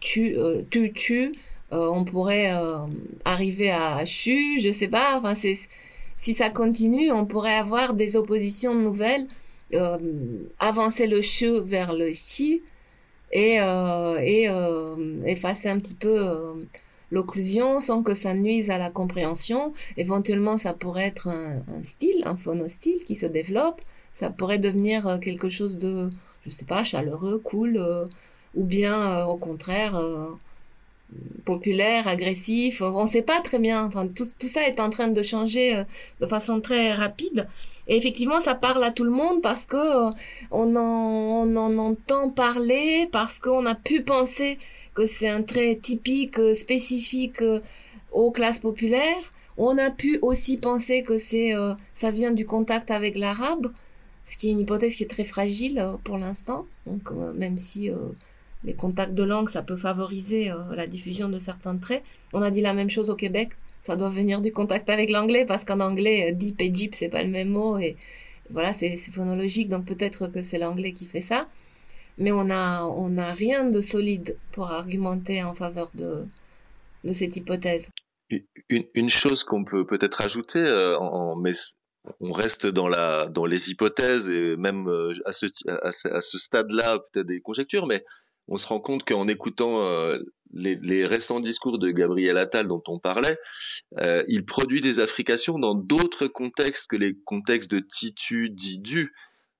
tu, 0.00 0.36
tu, 0.68 0.92
tu, 0.92 1.34
on 1.70 2.04
pourrait 2.04 2.52
arriver 3.24 3.70
à 3.70 4.04
chu, 4.04 4.60
je 4.60 4.70
sais 4.70 4.88
pas, 4.88 5.16
enfin 5.16 5.34
c'est 5.34 5.56
si 6.16 6.32
ça 6.32 6.50
continue, 6.50 7.12
on 7.12 7.26
pourrait 7.26 7.56
avoir 7.56 7.94
des 7.94 8.16
oppositions 8.16 8.74
nouvelles, 8.74 9.26
euh, 9.74 9.98
avancer 10.58 11.06
le 11.06 11.20
che 11.20 11.60
vers 11.60 11.92
le 11.92 12.12
chi 12.12 12.62
et, 13.32 13.60
euh, 13.60 14.18
et 14.20 14.48
euh, 14.48 15.22
effacer 15.24 15.68
un 15.68 15.78
petit 15.78 15.94
peu 15.94 16.16
euh, 16.18 16.54
l'occlusion 17.10 17.80
sans 17.80 18.02
que 18.02 18.14
ça 18.14 18.32
nuise 18.34 18.70
à 18.70 18.78
la 18.78 18.90
compréhension. 18.90 19.72
Éventuellement, 19.96 20.56
ça 20.56 20.72
pourrait 20.72 21.06
être 21.08 21.28
un, 21.28 21.62
un 21.76 21.82
style, 21.82 22.22
un 22.24 22.36
phonostyle 22.36 23.04
qui 23.04 23.14
se 23.14 23.26
développe. 23.26 23.82
Ça 24.12 24.30
pourrait 24.30 24.58
devenir 24.58 25.06
euh, 25.06 25.18
quelque 25.18 25.48
chose 25.48 25.78
de, 25.78 26.10
je 26.42 26.50
sais 26.50 26.64
pas, 26.64 26.82
chaleureux, 26.82 27.38
cool, 27.38 27.78
ou 28.54 28.64
bien 28.64 29.26
au 29.26 29.36
contraire 29.36 30.00
populaire, 31.44 32.08
agressif, 32.08 32.82
on 32.82 33.02
ne 33.02 33.06
sait 33.06 33.22
pas 33.22 33.40
très 33.40 33.58
bien. 33.58 33.84
Enfin, 33.86 34.06
tout, 34.08 34.26
tout, 34.38 34.48
ça 34.48 34.66
est 34.66 34.80
en 34.80 34.90
train 34.90 35.08
de 35.08 35.22
changer 35.22 35.76
euh, 35.76 35.84
de 36.20 36.26
façon 36.26 36.60
très 36.60 36.92
rapide. 36.92 37.48
Et 37.86 37.96
effectivement, 37.96 38.40
ça 38.40 38.54
parle 38.54 38.82
à 38.82 38.90
tout 38.90 39.04
le 39.04 39.10
monde 39.10 39.40
parce 39.40 39.64
que 39.64 39.76
euh, 39.76 40.10
on, 40.50 40.74
en, 40.76 41.46
on 41.46 41.56
en 41.56 41.78
entend 41.78 42.30
parler, 42.30 43.08
parce 43.12 43.38
qu'on 43.38 43.64
a 43.64 43.74
pu 43.74 44.02
penser 44.02 44.58
que 44.94 45.06
c'est 45.06 45.28
un 45.28 45.42
trait 45.42 45.76
typique, 45.76 46.38
euh, 46.38 46.54
spécifique 46.54 47.42
aux 48.12 48.30
classes 48.32 48.58
populaires. 48.58 49.32
On 49.56 49.78
a 49.78 49.90
pu 49.90 50.18
aussi 50.22 50.58
penser 50.58 51.02
que 51.02 51.16
c'est 51.16 51.54
ça 51.94 52.10
vient 52.10 52.30
du 52.30 52.44
contact 52.44 52.90
avec 52.90 53.16
l'arabe, 53.16 53.72
ce 54.24 54.36
qui 54.36 54.48
est 54.48 54.52
une 54.52 54.60
hypothèse 54.60 54.96
qui 54.96 55.02
est 55.02 55.10
très 55.10 55.24
fragile 55.24 55.82
pour 56.04 56.18
l'instant. 56.18 56.66
Donc 56.86 57.10
même 57.34 57.56
si 57.56 57.90
les 58.64 58.74
contacts 58.74 59.14
de 59.14 59.22
langue, 59.22 59.48
ça 59.48 59.62
peut 59.62 59.76
favoriser 59.76 60.50
euh, 60.50 60.74
la 60.74 60.86
diffusion 60.86 61.28
de 61.28 61.38
certains 61.38 61.76
traits. 61.76 62.02
On 62.32 62.42
a 62.42 62.50
dit 62.50 62.60
la 62.60 62.74
même 62.74 62.90
chose 62.90 63.10
au 63.10 63.16
Québec. 63.16 63.50
Ça 63.80 63.94
doit 63.96 64.08
venir 64.08 64.40
du 64.40 64.52
contact 64.52 64.90
avec 64.90 65.10
l'anglais 65.10 65.44
parce 65.46 65.64
qu'en 65.64 65.80
anglais, 65.80 66.30
euh, 66.30 66.34
deep 66.34 66.60
et 66.60 66.72
jeep, 66.72 66.94
c'est 66.94 67.08
pas 67.08 67.22
le 67.22 67.30
même 67.30 67.50
mot 67.50 67.78
et 67.78 67.96
voilà, 68.50 68.72
c'est 68.72 68.96
phonologique. 68.96 69.68
Donc 69.68 69.86
peut-être 69.86 70.28
que 70.28 70.42
c'est 70.42 70.58
l'anglais 70.58 70.92
qui 70.92 71.04
fait 71.06 71.20
ça. 71.20 71.48
Mais 72.18 72.32
on 72.32 72.48
a, 72.50 72.84
on 72.84 73.18
a 73.18 73.32
rien 73.32 73.64
de 73.64 73.80
solide 73.80 74.38
pour 74.52 74.70
argumenter 74.70 75.42
en 75.42 75.52
faveur 75.52 75.90
de, 75.94 76.24
de 77.04 77.12
cette 77.12 77.36
hypothèse. 77.36 77.90
Une, 78.70 78.84
une 78.94 79.10
chose 79.10 79.44
qu'on 79.44 79.64
peut 79.64 79.86
peut-être 79.86 80.22
ajouter, 80.22 80.58
euh, 80.58 80.96
mais 81.36 81.52
on 82.20 82.32
reste 82.32 82.66
dans 82.66 82.88
la 82.88 83.26
dans 83.26 83.46
les 83.46 83.70
hypothèses 83.70 84.30
et 84.30 84.56
même 84.56 84.88
à 85.24 85.32
ce, 85.32 85.46
à 85.68 86.20
ce 86.20 86.38
stade-là 86.38 86.98
peut-être 86.98 87.26
des 87.26 87.40
conjectures, 87.40 87.86
mais 87.86 88.04
on 88.48 88.56
se 88.56 88.66
rend 88.66 88.80
compte 88.80 89.04
qu'en 89.04 89.26
écoutant 89.28 89.82
euh, 89.82 90.18
les, 90.52 90.76
les, 90.76 91.04
restants 91.04 91.40
discours 91.40 91.78
de 91.78 91.90
Gabriel 91.90 92.38
Attal 92.38 92.68
dont 92.68 92.82
on 92.86 92.98
parlait, 92.98 93.38
euh, 93.98 94.22
il 94.28 94.44
produit 94.44 94.80
des 94.80 95.00
affrications 95.00 95.58
dans 95.58 95.74
d'autres 95.74 96.28
contextes 96.28 96.88
que 96.88 96.96
les 96.96 97.14
contextes 97.24 97.70
de 97.70 97.80
Titu, 97.80 98.50
Didu. 98.50 99.12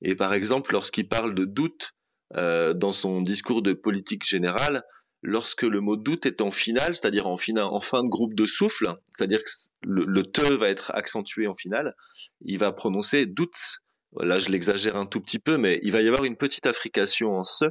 Et 0.02 0.14
par 0.14 0.34
exemple, 0.34 0.72
lorsqu'il 0.72 1.08
parle 1.08 1.34
de 1.34 1.44
doute 1.44 1.92
euh, 2.36 2.74
dans 2.74 2.92
son 2.92 3.22
discours 3.22 3.62
de 3.62 3.72
politique 3.72 4.24
générale, 4.24 4.84
lorsque 5.22 5.62
le 5.62 5.80
mot 5.80 5.96
doute 5.96 6.26
est 6.26 6.40
en 6.40 6.50
finale, 6.50 6.94
c'est-à-dire 6.94 7.26
en, 7.26 7.36
en 7.56 7.80
fin 7.80 8.02
de 8.04 8.08
groupe 8.08 8.34
de 8.34 8.44
souffle, 8.44 8.94
c'est-à-dire 9.10 9.42
que 9.42 9.50
le, 9.82 10.04
le, 10.04 10.22
te 10.22 10.42
va 10.42 10.68
être 10.68 10.92
accentué 10.94 11.46
en 11.46 11.54
finale, 11.54 11.94
il 12.42 12.58
va 12.58 12.72
prononcer 12.72 13.26
doute. 13.26 13.80
Là, 14.20 14.38
je 14.38 14.48
l'exagère 14.50 14.96
un 14.96 15.04
tout 15.04 15.20
petit 15.20 15.38
peu, 15.38 15.58
mais 15.58 15.80
il 15.82 15.92
va 15.92 16.00
y 16.00 16.08
avoir 16.08 16.24
une 16.24 16.36
petite 16.36 16.66
affrication 16.66 17.36
en 17.36 17.44
ce 17.44 17.66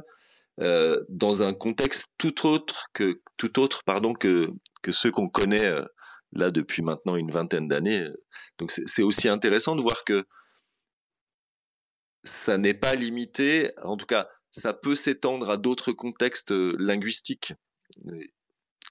euh, 0.60 1.04
dans 1.08 1.42
un 1.42 1.52
contexte 1.52 2.06
tout 2.16 2.46
autre 2.46 2.88
que 2.94 3.20
tout 3.36 3.58
autre 3.58 3.82
pardon 3.84 4.14
que 4.14 4.50
que 4.82 4.90
ceux 4.90 5.10
qu'on 5.10 5.28
connaît 5.28 5.66
euh, 5.66 5.84
là 6.32 6.50
depuis 6.50 6.82
maintenant 6.82 7.16
une 7.16 7.30
vingtaine 7.30 7.68
d'années. 7.68 8.08
Donc 8.58 8.70
c'est 8.70 9.02
aussi 9.02 9.28
intéressant 9.28 9.76
de 9.76 9.82
voir 9.82 10.04
que 10.04 10.24
ça 12.24 12.58
n'est 12.58 12.74
pas 12.74 12.94
limité, 12.94 13.70
en 13.84 13.96
tout 13.96 14.06
cas, 14.06 14.28
ça 14.50 14.72
peut 14.72 14.96
s'étendre 14.96 15.50
à 15.50 15.56
d'autres 15.56 15.92
contextes 15.92 16.52
euh, 16.52 16.74
linguistiques. 16.78 17.52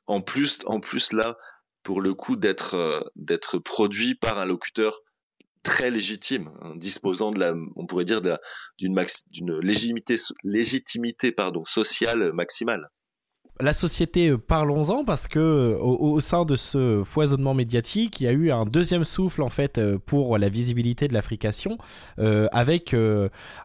En 0.07 0.21
plus, 0.21 0.59
en 0.65 0.79
plus 0.79 1.11
là, 1.11 1.37
pour 1.83 1.99
le 1.99 2.13
coup 2.13 2.35
d'être 2.35 3.11
d'être 3.15 3.59
produit 3.59 4.15
par 4.15 4.37
un 4.39 4.45
locuteur 4.45 5.01
très 5.65 5.91
légitime, 5.91 6.51
disposant 6.77 7.31
de 7.31 7.39
la, 7.39 7.53
on 7.75 7.85
pourrait 7.85 8.05
dire 8.05 8.21
d'une 8.21 9.05
d'une 9.29 9.59
légitimité, 9.59 10.15
légitimité 10.43 11.33
pardon, 11.33 11.65
sociale 11.65 12.31
maximale. 12.31 12.89
La 13.61 13.71
société, 13.71 14.31
euh, 14.31 14.37
parlons-en, 14.37 15.05
parce 15.05 15.29
que 15.29 15.39
euh, 15.39 15.77
au, 15.77 16.19
sein 16.19 16.43
de 16.43 16.57
ce 16.57 17.03
foisonnement 17.05 17.53
médiatique, 17.53 18.19
il 18.19 18.25
y 18.25 18.27
a 18.27 18.33
eu 18.33 18.51
un 18.51 18.65
deuxième 18.65 19.05
souffle 19.05 19.41
en 19.41 19.49
fait 19.49 19.77
euh, 19.77 19.97
pour 19.97 20.37
la 20.37 20.49
visibilité 20.49 21.07
de 21.07 21.13
l'Africation, 21.13 21.77
avec 22.17 22.95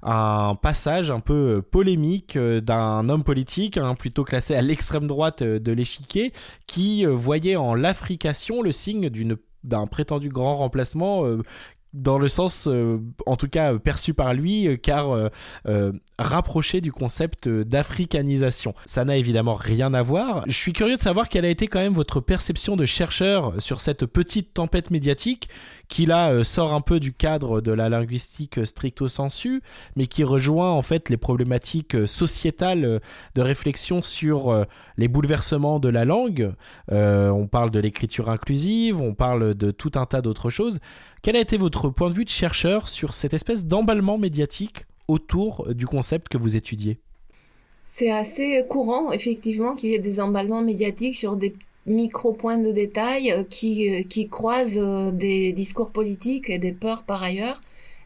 un 0.03 0.55
passage 0.55 1.11
un 1.11 1.21
peu 1.21 1.63
polémique 1.63 2.39
d'un 2.39 3.09
homme 3.09 3.25
politique, 3.25 3.79
hein, 3.79 3.95
plutôt 3.95 4.25
classé 4.25 4.55
à 4.55 4.63
l'extrême 4.63 5.07
droite 5.07 5.43
de 5.43 5.73
l'échiquier, 5.73 6.33
qui 6.67 7.05
voyait 7.05 7.57
en 7.57 7.75
l'Africation 7.75 8.63
le 8.63 8.73
signe 8.73 9.09
d'une 9.09 9.37
d'un 9.63 9.87
prétendu 9.87 10.31
grand 10.31 10.57
remplacement 10.57 11.23
dans 11.93 12.19
le 12.19 12.29
sens, 12.29 12.67
euh, 12.67 12.99
en 13.27 13.37
tout 13.37 13.49
cas 13.49 13.79
perçu 13.79 14.15
par 14.15 14.35
lui, 14.35 14.69
euh, 14.69 14.77
car 14.77 15.11
euh, 15.67 15.93
rapproché 16.21 16.81
du 16.81 16.93
concept 16.93 17.49
d'africanisation. 17.49 18.75
Ça 18.87 19.05
n'a 19.05 19.17
évidemment 19.17 19.55
rien 19.55 19.95
à 19.95 20.03
voir. 20.03 20.45
Je 20.47 20.53
suis 20.53 20.73
curieux 20.73 20.97
de 20.97 21.03
savoir 21.03 21.29
quelle 21.29 21.45
a 21.45 21.49
été 21.49 21.67
quand 21.67 21.81
même 21.81 21.95
votre 21.95 22.21
perception 22.21 22.77
de 22.77 22.85
chercheur 22.85 23.55
sur 23.61 23.81
cette 23.81 24.07
petite 24.07 24.53
tempête 24.55 24.91
médiatique 24.91 25.49
qui 25.89 26.07
là 26.07 26.45
sort 26.45 26.73
un 26.75 26.81
peu 26.81 27.01
du 27.01 27.13
cadre 27.13 27.61
de 27.61 27.73
la 27.73 27.89
linguistique 27.89 28.65
stricto 28.65 29.09
sensu, 29.09 29.63
mais 29.97 30.07
qui 30.07 30.23
rejoint 30.23 30.71
en 30.71 30.83
fait 30.83 31.09
les 31.09 31.17
problématiques 31.17 32.07
sociétales 32.07 33.01
de 33.35 33.43
réflexion 33.43 34.03
sur 34.03 34.67
les 34.97 35.09
bouleversements 35.09 35.81
de 35.81 35.89
la 35.89 36.05
langue. 36.05 36.53
on 36.91 37.49
parle 37.51 37.71
de 37.71 37.81
l'écriture 37.81 38.29
inclusive, 38.29 39.01
on 39.01 39.15
parle 39.15 39.55
de 39.55 39.71
tout 39.71 39.93
un 39.95 40.07
tas 40.07 40.21
d'autres 40.21 40.51
choses. 40.51 40.79
Quel 41.23 41.37
a 41.37 41.41
été 41.41 41.57
votre 41.57 41.89
point 41.89 42.11
de 42.11 42.15
vue 42.15 42.25
de 42.25 42.31
chercheur 42.31 42.89
sur 42.89 43.15
cette 43.15 43.35
espèce 43.35 43.67
d'emballement 43.67 44.19
médiatique? 44.19 44.87
Autour 45.11 45.75
du 45.75 45.87
concept 45.87 46.29
que 46.29 46.39
vous 46.39 46.57
étudiez 46.57 46.99
C'est 47.85 48.11
assez 48.11 48.65
courant, 48.69 49.13
effectivement, 49.13 49.75
qu'il 49.75 49.91
y 49.91 49.95
ait 49.95 49.99
des 49.99 50.21
emballements 50.21 50.63
médiatiques 50.63 51.17
sur 51.17 51.37
des 51.37 51.55
micro-points 51.87 52.59
de 52.59 52.73
détail 52.73 53.33
euh, 53.33 53.45
qui, 53.45 53.91
euh, 53.91 54.03
qui 54.03 54.29
croisent 54.29 54.79
euh, 54.79 55.11
des 55.11 55.53
discours 55.53 55.93
politiques 55.93 56.51
et 56.51 56.59
des 56.59 56.73
peurs 56.73 57.03
par 57.05 57.23
ailleurs. 57.23 57.61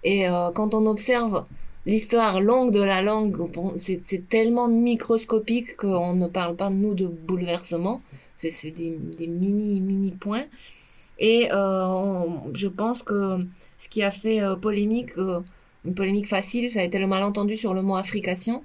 Et 0.06 0.26
quand 0.54 0.74
on 0.74 0.84
observe 0.84 1.46
l'histoire 1.86 2.42
longue 2.42 2.70
de 2.70 2.82
la 2.82 3.00
langue, 3.00 3.34
c'est 3.76 4.28
tellement 4.28 4.68
microscopique 4.68 5.78
qu'on 5.78 6.12
ne 6.12 6.26
parle 6.26 6.56
pas, 6.56 6.68
nous, 6.68 6.92
de 6.92 7.06
bouleversement. 7.06 8.02
C'est 8.36 8.70
des, 8.70 9.26
mini, 9.26 9.80
mini 9.80 10.10
points. 10.10 10.44
Et 11.18 11.48
je 11.48 12.68
pense 12.68 13.02
que 13.02 13.38
ce 13.78 13.88
qui 13.88 14.02
a 14.02 14.10
fait 14.10 14.42
polémique, 14.60 15.12
une 15.84 15.94
polémique 15.94 16.28
facile, 16.28 16.70
ça 16.70 16.80
a 16.80 16.82
été 16.82 16.98
le 16.98 17.06
malentendu 17.06 17.56
sur 17.56 17.74
le 17.74 17.82
mot 17.82 17.96
africation. 17.96 18.64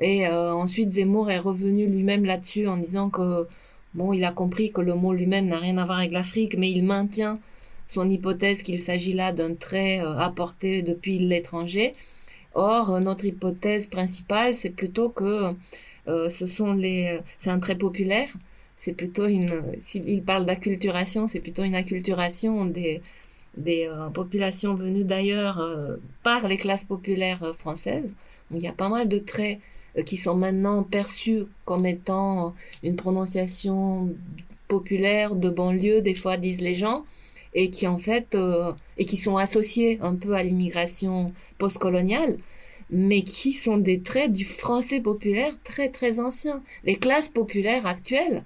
Et 0.00 0.26
euh, 0.26 0.52
ensuite, 0.52 0.90
Zemmour 0.90 1.30
est 1.30 1.38
revenu 1.38 1.86
lui-même 1.86 2.24
là-dessus 2.24 2.66
en 2.66 2.76
disant 2.76 3.10
que 3.10 3.46
bon, 3.94 4.12
il 4.12 4.24
a 4.24 4.32
compris 4.32 4.70
que 4.70 4.80
le 4.80 4.94
mot 4.94 5.12
lui-même 5.12 5.46
n'a 5.46 5.58
rien 5.58 5.76
à 5.78 5.84
voir 5.84 5.98
avec 5.98 6.12
l'Afrique, 6.12 6.56
mais 6.58 6.70
il 6.70 6.82
maintient 6.84 7.38
son 7.86 8.08
hypothèse 8.08 8.62
qu'il 8.62 8.80
s'agit 8.80 9.12
là 9.12 9.32
d'un 9.32 9.54
trait 9.54 9.98
apporté 9.98 10.82
depuis 10.82 11.18
l'étranger. 11.18 11.94
Or, 12.54 13.00
notre 13.00 13.24
hypothèse 13.24 13.88
principale, 13.88 14.54
c'est 14.54 14.70
plutôt 14.70 15.10
que 15.10 15.54
ce 16.06 16.46
sont 16.46 16.72
les, 16.72 17.20
c'est 17.38 17.50
un 17.50 17.58
trait 17.58 17.76
populaire 17.76 18.28
c'est 18.76 18.92
plutôt 18.92 19.26
une, 19.26 19.62
s'il 19.78 20.22
parle 20.24 20.46
d'acculturation, 20.46 21.28
c'est 21.28 21.40
plutôt 21.40 21.64
une 21.64 21.74
acculturation 21.74 22.64
des, 22.64 23.00
des 23.56 23.86
euh, 23.86 24.08
populations 24.10 24.74
venues 24.74 25.04
d'ailleurs 25.04 25.60
euh, 25.60 25.96
par 26.22 26.48
les 26.48 26.56
classes 26.56 26.84
populaires 26.84 27.42
euh, 27.42 27.52
françaises. 27.52 28.16
il 28.52 28.62
y 28.62 28.68
a 28.68 28.72
pas 28.72 28.88
mal 28.88 29.08
de 29.08 29.18
traits 29.18 29.60
qui 30.06 30.16
sont 30.16 30.34
maintenant 30.34 30.82
perçus 30.82 31.44
comme 31.64 31.86
étant 31.86 32.52
une 32.82 32.96
prononciation 32.96 34.08
populaire 34.66 35.36
de 35.36 35.48
banlieue, 35.50 36.02
des 36.02 36.14
fois 36.14 36.36
disent 36.36 36.62
les 36.62 36.74
gens. 36.74 37.04
et 37.54 37.70
qui 37.70 37.86
en 37.86 37.98
fait 37.98 38.36
et 38.96 39.04
qui 39.04 39.16
sont 39.16 39.36
associés 39.36 40.00
un 40.02 40.16
peu 40.16 40.34
à 40.34 40.42
l'immigration 40.42 41.32
postcoloniale 41.58 42.38
mais 42.90 43.22
qui 43.22 43.52
sont 43.52 43.78
des 43.78 44.00
traits 44.02 44.32
du 44.32 44.44
français 44.44 45.00
populaire 45.00 45.54
très 45.62 45.88
très 45.90 46.18
ancien. 46.18 46.64
Les 46.82 46.96
classes 46.96 47.30
populaires 47.30 47.86
actuelles 47.86 48.44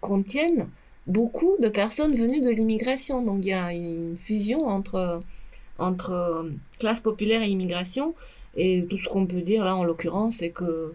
contiennent 0.00 0.68
beaucoup 1.06 1.56
de 1.60 1.68
personnes 1.68 2.14
venues 2.14 2.40
de 2.40 2.50
l'immigration. 2.50 3.22
Donc 3.22 3.44
il 3.44 3.48
y 3.48 3.52
a 3.52 3.72
une 3.72 4.16
fusion 4.16 4.66
entre 4.66 5.20
entre 5.78 6.12
euh, 6.12 6.50
classe 6.78 7.00
populaire 7.00 7.42
et 7.42 7.48
immigration. 7.48 8.14
Et 8.56 8.86
tout 8.88 8.98
ce 8.98 9.08
qu'on 9.08 9.26
peut 9.26 9.42
dire 9.42 9.64
là 9.64 9.76
en 9.76 9.84
l'occurrence, 9.84 10.36
c'est 10.36 10.50
que 10.50 10.94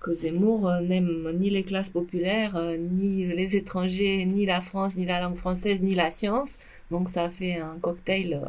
que 0.00 0.14
Zemmour 0.14 0.68
euh, 0.68 0.80
n'aime 0.80 1.32
ni 1.38 1.50
les 1.50 1.62
classes 1.62 1.90
populaires, 1.90 2.60
ni 2.78 3.26
les 3.26 3.56
étrangers, 3.56 4.24
ni 4.24 4.46
la 4.46 4.60
France, 4.60 4.96
ni 4.96 5.06
la 5.06 5.20
langue 5.20 5.36
française, 5.36 5.82
ni 5.82 5.94
la 5.94 6.10
science. 6.10 6.58
Donc 6.90 7.08
ça 7.08 7.30
fait 7.30 7.56
un 7.58 7.78
cocktail 7.80 8.40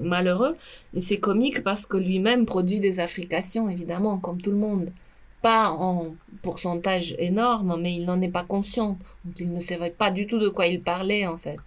malheureux. 0.00 0.56
Et 0.94 1.00
c'est 1.00 1.20
comique 1.20 1.62
parce 1.62 1.86
que 1.86 1.96
lui-même 1.96 2.46
produit 2.46 2.80
des 2.80 3.00
affrications, 3.00 3.68
évidemment, 3.68 4.18
comme 4.18 4.40
tout 4.40 4.50
le 4.50 4.58
monde. 4.58 4.90
Pas 5.42 5.70
en 5.70 6.14
pourcentage 6.42 7.14
énorme, 7.18 7.76
mais 7.80 7.94
il 7.94 8.04
n'en 8.04 8.20
est 8.20 8.30
pas 8.30 8.44
conscient. 8.44 8.98
Donc 9.24 9.40
il 9.40 9.52
ne 9.52 9.60
savait 9.60 9.90
pas 9.90 10.10
du 10.10 10.26
tout 10.26 10.38
de 10.38 10.48
quoi 10.48 10.66
il 10.66 10.82
parlait, 10.82 11.26
en 11.26 11.36
fait. 11.36 11.58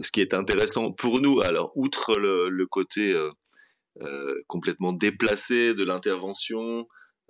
Ce 0.00 0.12
qui 0.12 0.20
est 0.20 0.34
intéressant 0.34 0.92
pour 0.92 1.20
nous, 1.20 1.40
alors, 1.40 1.72
outre 1.74 2.16
le, 2.16 2.66
côté 2.66 3.12
euh, 3.12 3.30
euh, 4.02 4.40
complètement 4.46 4.92
déplacé 4.92 5.74
de 5.74 5.84
l'intervention 5.84 6.86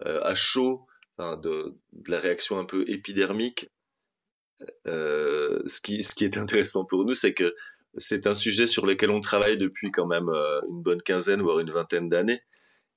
euh, 0.07 0.21
à 0.23 0.35
chaud, 0.35 0.87
de, 1.19 1.75
la 2.09 2.19
réaction 2.19 2.59
un 2.59 2.65
peu 2.65 2.85
épidermique, 2.89 3.69
ce, 4.87 5.81
qui, 5.81 6.25
est 6.25 6.37
intéressant 6.37 6.85
pour 6.85 7.05
nous, 7.05 7.15
c'est 7.15 7.35
que 7.35 7.55
c'est 7.97 8.27
un 8.27 8.35
sujet 8.35 8.67
sur 8.67 8.87
lequel 8.87 9.11
on 9.11 9.21
travaille 9.21 9.59
depuis 9.59 9.91
quand 9.91 10.07
même 10.07 10.29
une 10.29 10.83
bonne 10.83 11.03
quinzaine, 11.03 11.43
voire 11.43 11.61
une 11.61 11.71
vingtaine 11.71 12.09
d'années. 12.09 12.41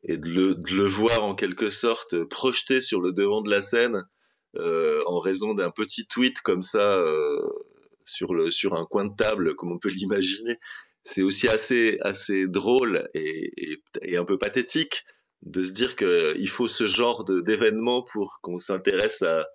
Et 0.05 0.17
de 0.17 0.27
le, 0.27 0.85
voir 0.85 1.23
en 1.23 1.33
quelque 1.33 1.69
sorte 1.69 2.23
projeté 2.25 2.81
sur 2.81 2.99
le 2.99 3.13
devant 3.13 3.41
de 3.41 3.49
la 3.49 3.61
scène 3.61 4.03
euh, 4.57 5.01
en 5.05 5.17
raison 5.17 5.53
d'un 5.53 5.71
petit 5.71 6.05
tweet 6.05 6.41
comme 6.41 6.61
ça 6.61 6.97
euh, 6.97 7.41
sur, 8.03 8.33
le, 8.33 8.51
sur 8.51 8.75
un 8.75 8.85
coin 8.85 9.05
de 9.05 9.15
table, 9.15 9.55
comme 9.55 9.71
on 9.71 9.79
peut 9.79 9.89
l'imaginer, 9.89 10.59
c'est 11.03 11.21
aussi 11.21 11.47
assez, 11.47 11.97
assez 12.01 12.47
drôle 12.47 13.09
et, 13.13 13.79
un 14.15 14.25
peu 14.25 14.37
pathétique 14.37 15.03
de 15.41 15.61
se 15.61 15.71
dire 15.71 15.95
qu'il 15.95 16.49
faut 16.49 16.67
ce 16.67 16.85
genre 16.85 17.25
d'événement 17.25 18.03
pour 18.03 18.39
qu'on 18.41 18.57
s'intéresse 18.57 19.21
à, 19.23 19.47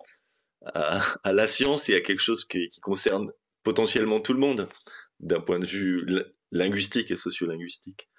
à, 0.65 1.33
la 1.33 1.47
science 1.47 1.89
et 1.89 1.95
à 1.95 2.01
quelque 2.01 2.21
chose 2.21 2.45
qui 2.45 2.69
concerne 2.81 3.31
potentiellement 3.63 4.19
tout 4.19 4.33
le 4.33 4.39
monde 4.39 4.69
d'un 5.19 5.41
point 5.41 5.59
de 5.59 5.65
vue 5.65 6.05
linguistique 6.51 7.11
et 7.11 7.15
sociolinguistique. 7.15 8.09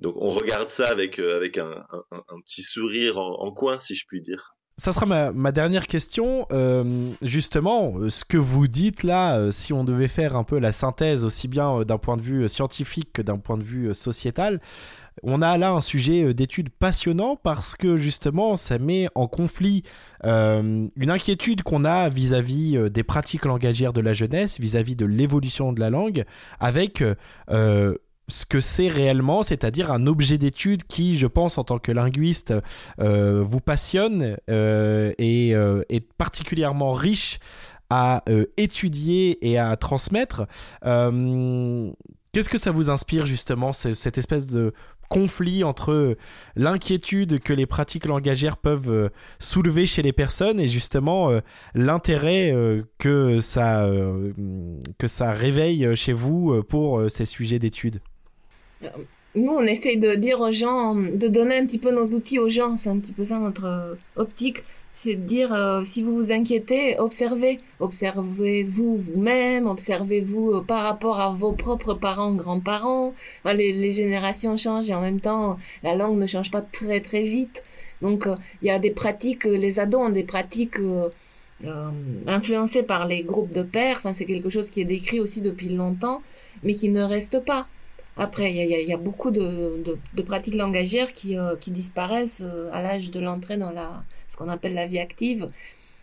Donc 0.00 0.14
on 0.16 0.30
regarde 0.30 0.70
ça 0.70 0.86
avec, 0.88 1.18
euh, 1.18 1.36
avec 1.36 1.58
un, 1.58 1.84
petit 2.44 2.62
sourire 2.62 3.18
en, 3.18 3.50
coin, 3.52 3.78
si 3.80 3.94
je 3.94 4.06
puis 4.06 4.20
dire. 4.20 4.54
Ça 4.78 4.94
sera 4.94 5.04
ma, 5.04 5.52
dernière 5.52 5.86
question. 5.86 6.46
Euh, 6.52 7.10
justement, 7.20 7.92
euh, 7.98 8.08
ce 8.08 8.24
que 8.24 8.38
vous 8.38 8.66
dites 8.66 9.02
là, 9.02 9.52
si 9.52 9.74
on 9.74 9.84
devait 9.84 10.08
faire 10.08 10.36
un 10.36 10.44
peu 10.44 10.58
la 10.58 10.72
synthèse 10.72 11.26
aussi 11.26 11.48
bien 11.48 11.82
d'un 11.82 11.98
point 11.98 12.16
de 12.16 12.22
vue 12.22 12.48
scientifique 12.48 13.12
que 13.12 13.20
d'un 13.20 13.36
point 13.36 13.58
de 13.58 13.62
vue 13.62 13.94
sociétal, 13.94 14.60
on 15.22 15.42
a 15.42 15.58
là 15.58 15.72
un 15.72 15.82
sujet 15.82 16.32
d'étude 16.32 16.70
passionnant 16.70 17.36
parce 17.36 17.76
que 17.76 17.96
justement 17.96 18.56
ça 18.56 18.78
met 18.78 19.08
en 19.14 19.26
conflit 19.26 19.82
une 20.24 20.90
inquiétude 20.96 21.62
qu'on 21.62 21.84
a 21.84 22.08
vis-à-vis 22.08 22.90
des 22.90 23.02
pratiques 23.02 23.44
langagières 23.44 23.92
de 23.92 24.00
la 24.00 24.14
jeunesse, 24.14 24.58
vis-à-vis 24.58 24.96
de 24.96 25.04
l'évolution 25.04 25.74
de 25.74 25.80
la 25.80 25.90
langue, 25.90 26.24
avec 26.58 27.02
ce 28.30 28.46
que 28.46 28.60
c'est 28.60 28.88
réellement, 28.88 29.42
c'est-à-dire 29.42 29.90
un 29.90 30.06
objet 30.06 30.38
d'étude 30.38 30.84
qui, 30.84 31.18
je 31.18 31.26
pense, 31.26 31.58
en 31.58 31.64
tant 31.64 31.78
que 31.78 31.92
linguiste, 31.92 32.54
vous 32.98 33.60
passionne 33.60 34.36
et 34.48 35.50
est 35.50 36.12
particulièrement 36.16 36.92
riche 36.92 37.38
à 37.90 38.24
étudier 38.56 39.46
et 39.48 39.58
à 39.58 39.76
transmettre. 39.76 40.46
Qu'est-ce 42.32 42.48
que 42.48 42.58
ça 42.58 42.70
vous 42.70 42.90
inspire 42.90 43.26
justement, 43.26 43.72
cette 43.72 44.16
espèce 44.16 44.46
de 44.46 44.72
conflit 45.10 45.64
entre 45.64 46.16
l'inquiétude 46.54 47.40
que 47.40 47.52
les 47.52 47.66
pratiques 47.66 48.06
langagières 48.06 48.56
peuvent 48.56 48.90
euh, 48.90 49.08
soulever 49.40 49.84
chez 49.84 50.02
les 50.02 50.12
personnes 50.12 50.60
et 50.60 50.68
justement 50.68 51.30
euh, 51.30 51.40
l'intérêt 51.74 52.52
euh, 52.52 52.84
que 52.98 53.40
ça 53.40 53.90
que 54.98 55.08
ça 55.08 55.32
réveille 55.32 55.96
chez 55.96 56.12
vous 56.12 56.62
pour 56.62 57.10
ces 57.10 57.24
sujets 57.24 57.58
d'études 57.58 58.00
nous, 59.36 59.52
on 59.52 59.62
essaye 59.62 59.96
de 59.96 60.14
dire 60.16 60.40
aux 60.40 60.50
gens, 60.50 60.94
de 60.94 61.28
donner 61.28 61.58
un 61.58 61.64
petit 61.64 61.78
peu 61.78 61.92
nos 61.92 62.06
outils 62.14 62.38
aux 62.38 62.48
gens. 62.48 62.76
C'est 62.76 62.90
un 62.90 62.98
petit 62.98 63.12
peu 63.12 63.24
ça 63.24 63.38
notre 63.38 63.96
optique. 64.16 64.62
C'est 64.92 65.14
de 65.14 65.22
dire, 65.22 65.54
euh, 65.54 65.82
si 65.84 66.02
vous 66.02 66.16
vous 66.16 66.32
inquiétez, 66.32 66.98
observez. 66.98 67.60
Observez-vous 67.78 68.96
vous-même, 68.96 69.66
observez-vous 69.66 70.52
euh, 70.52 70.62
par 70.62 70.82
rapport 70.82 71.20
à 71.20 71.32
vos 71.32 71.52
propres 71.52 71.94
parents, 71.94 72.34
grands-parents. 72.34 73.14
les, 73.44 73.72
les, 73.72 73.92
générations 73.92 74.56
changent 74.56 74.90
et 74.90 74.94
en 74.94 75.00
même 75.00 75.20
temps, 75.20 75.58
la 75.84 75.94
langue 75.94 76.18
ne 76.18 76.26
change 76.26 76.50
pas 76.50 76.62
très 76.62 77.00
très 77.00 77.22
vite. 77.22 77.62
Donc, 78.02 78.26
euh, 78.26 78.36
il 78.62 78.66
y 78.66 78.70
a 78.70 78.78
des 78.80 78.90
pratiques, 78.90 79.44
les 79.44 79.78
ados 79.78 80.08
ont 80.08 80.10
des 80.10 80.24
pratiques 80.24 80.78
influencées 82.26 82.82
par 82.82 83.06
les 83.06 83.22
groupes 83.22 83.52
de 83.52 83.62
pères. 83.62 83.98
Enfin, 83.98 84.12
c'est 84.12 84.24
quelque 84.24 84.48
chose 84.50 84.70
qui 84.70 84.80
est 84.80 84.84
décrit 84.84 85.20
aussi 85.20 85.40
depuis 85.40 85.68
longtemps, 85.68 86.20
mais 86.64 86.74
qui 86.74 86.88
ne 86.88 87.02
reste 87.02 87.44
pas. 87.44 87.68
Après, 88.20 88.52
il 88.52 88.86
y 88.86 88.92
a, 88.92 88.98
beaucoup 88.98 89.30
de, 89.30 90.22
pratiques 90.26 90.54
langagières 90.54 91.14
qui, 91.14 91.38
euh, 91.38 91.56
disparaissent 91.68 92.42
euh, 92.44 92.68
à 92.70 92.82
l'âge 92.82 93.10
de 93.10 93.18
l'entrée 93.18 93.56
dans 93.56 93.70
la, 93.70 94.04
ce 94.28 94.36
qu'on 94.36 94.50
appelle 94.50 94.74
la 94.74 94.86
vie 94.86 94.98
active. 94.98 95.48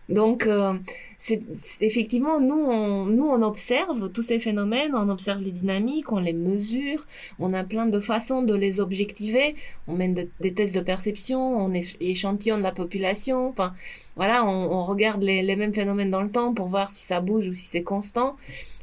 Donc, 0.08 0.44
euh, 0.48 0.74
c'est 1.16 1.40
effectivement, 1.80 2.40
nous 2.40 2.56
on, 2.56 3.04
nous, 3.04 3.24
on 3.24 3.40
observe 3.42 4.10
tous 4.10 4.22
ces 4.22 4.40
phénomènes, 4.40 4.96
on 4.96 5.08
observe 5.10 5.40
les 5.42 5.52
dynamiques, 5.52 6.10
on 6.10 6.18
les 6.18 6.32
mesure, 6.32 7.06
on 7.38 7.54
a 7.54 7.62
plein 7.62 7.86
de 7.86 8.00
façons 8.00 8.42
de 8.42 8.54
les 8.54 8.80
objectiver, 8.80 9.54
on 9.86 9.94
mène 9.94 10.14
des 10.40 10.54
tests 10.54 10.74
de 10.74 10.80
perception, 10.80 11.38
on 11.38 11.72
échantillonne 12.00 12.62
la 12.62 12.72
population, 12.72 13.48
enfin, 13.50 13.74
voilà, 14.16 14.44
on, 14.44 14.84
regarde 14.84 15.22
les 15.22 15.54
mêmes 15.54 15.74
phénomènes 15.74 16.10
dans 16.10 16.22
le 16.22 16.32
temps 16.32 16.52
pour 16.52 16.66
voir 16.66 16.90
si 16.90 17.04
ça 17.06 17.20
bouge 17.20 17.46
ou 17.46 17.52
si 17.52 17.66
c'est 17.66 17.84
constant. 17.84 18.34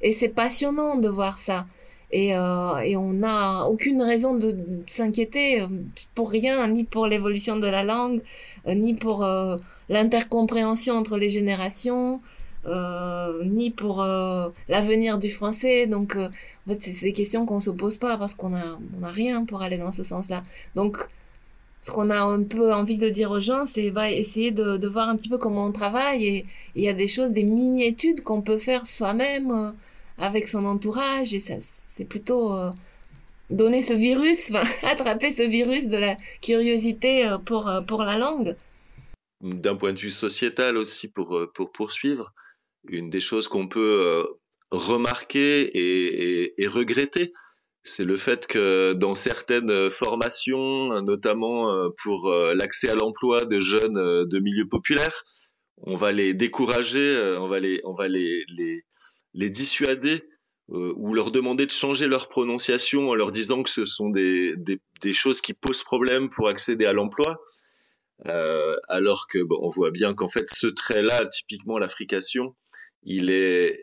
Et 0.01 0.13
c'est 0.13 0.29
passionnant 0.29 0.95
de 0.95 1.09
voir 1.09 1.37
ça 1.37 1.65
et, 2.15 2.33
euh, 2.33 2.77
et 2.77 2.95
on 2.95 3.11
n'a 3.11 3.65
aucune 3.65 4.01
raison 4.01 4.35
de 4.35 4.57
s'inquiéter 4.87 5.59
euh, 5.59 5.67
pour 6.15 6.31
rien, 6.31 6.65
ni 6.69 6.85
pour 6.85 7.07
l'évolution 7.07 7.57
de 7.57 7.67
la 7.67 7.83
langue, 7.83 8.21
euh, 8.67 8.73
ni 8.73 8.93
pour 8.93 9.25
euh, 9.25 9.57
l'intercompréhension 9.89 10.95
entre 10.95 11.17
les 11.17 11.29
générations, 11.29 12.21
ni 13.45 13.69
pour 13.69 14.03
l'avenir 14.69 15.19
du 15.19 15.29
français. 15.29 15.85
Donc, 15.85 16.15
en 16.15 16.73
fait, 16.73 16.81
c'est 16.81 17.05
des 17.05 17.13
questions 17.13 17.45
qu'on 17.45 17.59
se 17.59 17.69
pose 17.69 17.97
pas 17.97 18.17
parce 18.17 18.33
qu'on 18.33 18.55
a, 18.55 18.79
on 18.99 19.03
a 19.03 19.11
rien 19.11 19.45
pour 19.45 19.61
aller 19.61 19.77
dans 19.77 19.91
ce 19.91 20.03
sens-là. 20.03 20.41
Donc, 20.73 20.97
ce 21.81 21.91
qu'on 21.91 22.09
a 22.09 22.21
un 22.21 22.41
peu 22.41 22.73
envie 22.73 22.97
de 22.97 23.07
dire 23.07 23.29
aux 23.29 23.39
gens, 23.39 23.67
c'est 23.67 23.91
va 23.91 24.09
essayer 24.09 24.49
de, 24.49 24.77
de, 24.77 24.87
voir 24.87 25.09
un 25.09 25.15
petit 25.15 25.29
peu 25.29 25.37
comment 25.37 25.65
on 25.65 25.71
travaille 25.71 26.25
et 26.25 26.45
il 26.73 26.81
y 26.83 26.89
a 26.89 26.95
des 26.95 27.07
choses, 27.07 27.33
des 27.33 27.43
mini-études 27.43 28.23
qu'on 28.23 28.41
peut 28.41 28.57
faire 28.57 28.87
soi-même 28.87 29.75
avec 30.17 30.47
son 30.47 30.65
entourage 30.65 31.33
et 31.33 31.39
ça 31.39 31.55
c'est 31.59 32.05
plutôt 32.05 32.53
euh, 32.53 32.71
donner 33.49 33.81
ce 33.81 33.93
virus, 33.93 34.51
attraper 34.83 35.31
ce 35.31 35.43
virus 35.43 35.89
de 35.89 35.97
la 35.97 36.17
curiosité 36.41 37.27
euh, 37.27 37.37
pour 37.37 37.67
euh, 37.67 37.81
pour 37.81 38.03
la 38.03 38.17
langue. 38.17 38.55
D'un 39.41 39.75
point 39.75 39.93
de 39.93 39.99
vue 39.99 40.11
sociétal 40.11 40.77
aussi 40.77 41.07
pour 41.07 41.39
pour 41.53 41.71
poursuivre, 41.71 42.33
une 42.87 43.09
des 43.09 43.19
choses 43.19 43.47
qu'on 43.47 43.67
peut 43.67 44.25
remarquer 44.71 45.61
et, 45.61 46.63
et, 46.63 46.67
regretter, 46.67 47.31
c'est 47.83 48.05
le 48.05 48.17
fait 48.17 48.47
que 48.47 48.93
dans 48.93 49.13
certaines 49.13 49.91
formations, 49.91 50.89
notamment 51.01 51.91
pour 52.01 52.33
l'accès 52.55 52.89
à 52.89 52.95
l'emploi 52.95 53.45
de 53.45 53.59
jeunes 53.59 54.25
de 54.25 54.39
milieux 54.39 54.67
populaires, 54.67 55.23
on 55.77 55.95
va 55.95 56.11
les 56.11 56.33
décourager, 56.33 57.35
on 57.37 57.47
va 57.47 57.59
les, 57.59 57.81
on 57.83 57.93
va 57.93 58.07
les, 58.07 58.45
les 59.35 59.49
dissuader 59.49 60.23
euh, 60.71 60.93
ou 60.97 61.13
leur 61.13 61.31
demander 61.31 61.67
de 61.67 61.71
changer 61.71 62.07
leur 62.07 62.27
prononciation 62.27 63.09
en 63.09 63.13
leur 63.13 63.31
disant 63.31 63.61
que 63.61 63.69
ce 63.69 63.85
sont 63.85 64.09
des, 64.09 64.55
des, 64.57 65.13
choses 65.13 65.41
qui 65.41 65.53
posent 65.53 65.83
problème 65.83 66.29
pour 66.29 66.47
accéder 66.47 66.85
à 66.85 66.93
l'emploi. 66.93 67.39
Euh, 68.27 68.75
alors 68.87 69.27
que 69.27 69.43
bon, 69.43 69.59
on 69.61 69.67
voit 69.67 69.91
bien 69.91 70.15
qu'en 70.15 70.29
fait 70.29 70.49
ce 70.49 70.67
trait-là, 70.67 71.27
typiquement 71.27 71.77
l'affrication, 71.77 72.55
il 73.03 73.29
est 73.29 73.79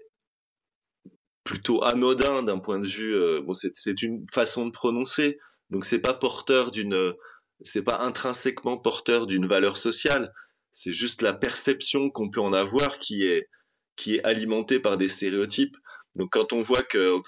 plutôt 1.44 1.84
anodin 1.84 2.42
d'un 2.42 2.58
point 2.58 2.80
de 2.80 2.86
vue. 2.86 3.14
Euh, 3.14 3.42
bon, 3.42 3.52
c'est 3.54 4.02
une 4.02 4.26
façon 4.28 4.66
de 4.66 4.72
prononcer, 4.72 5.38
donc 5.70 5.84
c'est 5.84 6.00
pas 6.00 6.14
porteur 6.14 6.72
d'une, 6.72 7.14
c'est 7.60 7.84
pas 7.84 7.98
intrinsèquement 8.00 8.78
porteur 8.78 9.26
d'une 9.26 9.46
valeur 9.46 9.76
sociale. 9.76 10.32
C'est 10.72 10.92
juste 10.92 11.22
la 11.22 11.34
perception 11.34 12.10
qu'on 12.10 12.30
peut 12.30 12.40
en 12.40 12.54
avoir 12.54 12.98
qui 12.98 13.24
est 13.24 13.48
qui 14.02 14.16
est 14.16 14.24
alimenté 14.24 14.80
par 14.80 14.96
des 14.96 15.06
stéréotypes. 15.06 15.76
Donc 16.18 16.30
quand 16.32 16.52
on 16.52 16.58
voit 16.58 16.82
que 16.82 17.18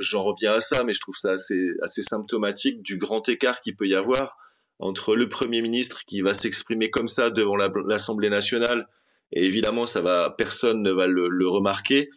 j'en 0.00 0.24
reviens 0.24 0.54
à 0.54 0.60
ça, 0.60 0.82
mais 0.82 0.92
je 0.92 1.00
trouve 1.00 1.16
ça 1.16 1.32
assez, 1.32 2.02
symptomatique 2.02 2.82
du 2.82 2.98
grand 2.98 3.28
écart 3.28 3.60
qu'il 3.60 3.76
peut 3.76 3.86
y 3.86 3.94
avoir 3.94 4.36
entre 4.80 5.14
le 5.14 5.28
Premier 5.28 5.62
ministre 5.62 6.04
qui 6.04 6.20
va 6.20 6.34
s'exprimer 6.34 6.90
comme 6.90 7.08
ça 7.08 7.30
devant 7.30 7.56
l'Assemblée 7.56 8.28
nationale, 8.28 8.88
et 9.32 9.46
évidemment 9.46 9.86
ça 9.86 10.00
va, 10.00 10.34
personne 10.36 10.82
ne 10.82 10.90
va 10.90 11.06
le, 11.06 11.48
remarquer, 11.48 12.10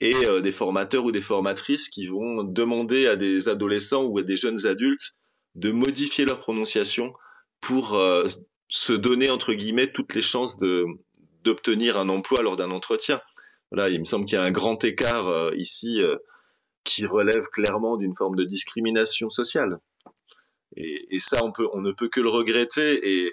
et 0.00 0.14
euh, 0.26 0.40
des 0.40 0.52
formateurs 0.52 1.04
ou 1.04 1.12
des 1.12 1.22
formatrices 1.22 1.88
qui 1.88 2.06
vont 2.06 2.44
demander 2.44 3.06
à 3.06 3.16
des 3.16 3.48
adolescents 3.48 4.04
ou 4.04 4.18
à 4.18 4.22
des 4.22 4.36
jeunes 4.36 4.66
adultes 4.66 5.14
de 5.54 5.70
modifier 5.70 6.26
leur 6.26 6.38
prononciation 6.38 7.12
pour 7.60 7.94
euh, 7.94 8.28
se 8.68 8.92
donner 8.92 9.30
entre 9.30 9.54
guillemets 9.54 9.90
toutes 9.90 10.14
les 10.14 10.22
chances 10.22 10.58
d'obtenir 11.44 11.96
un 11.96 12.08
emploi 12.10 12.42
lors 12.42 12.56
d'un 12.56 12.70
entretien. 12.70 13.20
Il 13.76 14.00
me 14.00 14.04
semble 14.04 14.24
qu'il 14.24 14.36
y 14.36 14.40
a 14.40 14.44
un 14.44 14.50
grand 14.50 14.82
écart 14.84 15.28
euh, 15.28 15.52
ici 15.56 16.00
qui 16.84 17.06
relève 17.06 17.46
clairement 17.52 17.96
d'une 17.96 18.14
forme 18.14 18.36
de 18.36 18.44
discrimination 18.44 19.28
sociale. 19.28 19.80
Et, 20.76 21.18
ça, 21.18 21.40
on, 21.44 21.80
ne 21.80 21.92
peut 21.92 22.08
que 22.08 22.20
le 22.20 22.28
regretter. 22.28 23.26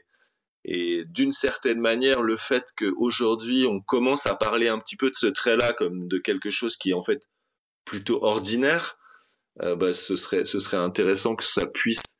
Et, 0.66 1.06
d'une 1.06 1.32
certaine 1.32 1.80
manière, 1.80 2.22
le 2.22 2.38
fait 2.38 2.66
qu'aujourd'hui, 2.78 3.66
on 3.68 3.82
commence 3.82 4.28
à 4.28 4.36
parler 4.36 4.68
un 4.68 4.78
petit 4.78 4.96
peu 4.96 5.10
de 5.10 5.16
ce 5.16 5.28
trait-là 5.28 5.74
comme 5.74 6.08
de 6.08 6.20
quelque 6.20 6.52
chose 6.52 6.78
qui 6.78 6.92
est 6.92 6.94
en 6.94 7.02
fait 7.02 7.24
plutôt 7.84 8.24
ordinaire, 8.24 9.00
euh, 9.62 9.76
bah, 9.76 9.92
ce, 9.92 10.16
serait, 10.16 10.44
intéressant 10.78 11.36
que 11.36 11.44
ça 11.44 11.66
puisse 11.66 12.14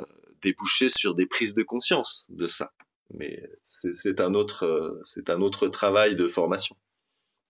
euh, 0.00 0.04
déboucher 0.42 0.88
sur 0.88 1.14
des 1.14 1.26
prises 1.26 1.54
de 1.54 1.62
conscience 1.62 2.26
de 2.30 2.46
ça. 2.46 2.72
Mais 3.10 3.38
euh, 3.42 3.56
c'est 3.62 4.20
un 4.20 4.34
autre 4.34 5.68
travail 5.68 6.16
de 6.16 6.26
formation. 6.26 6.76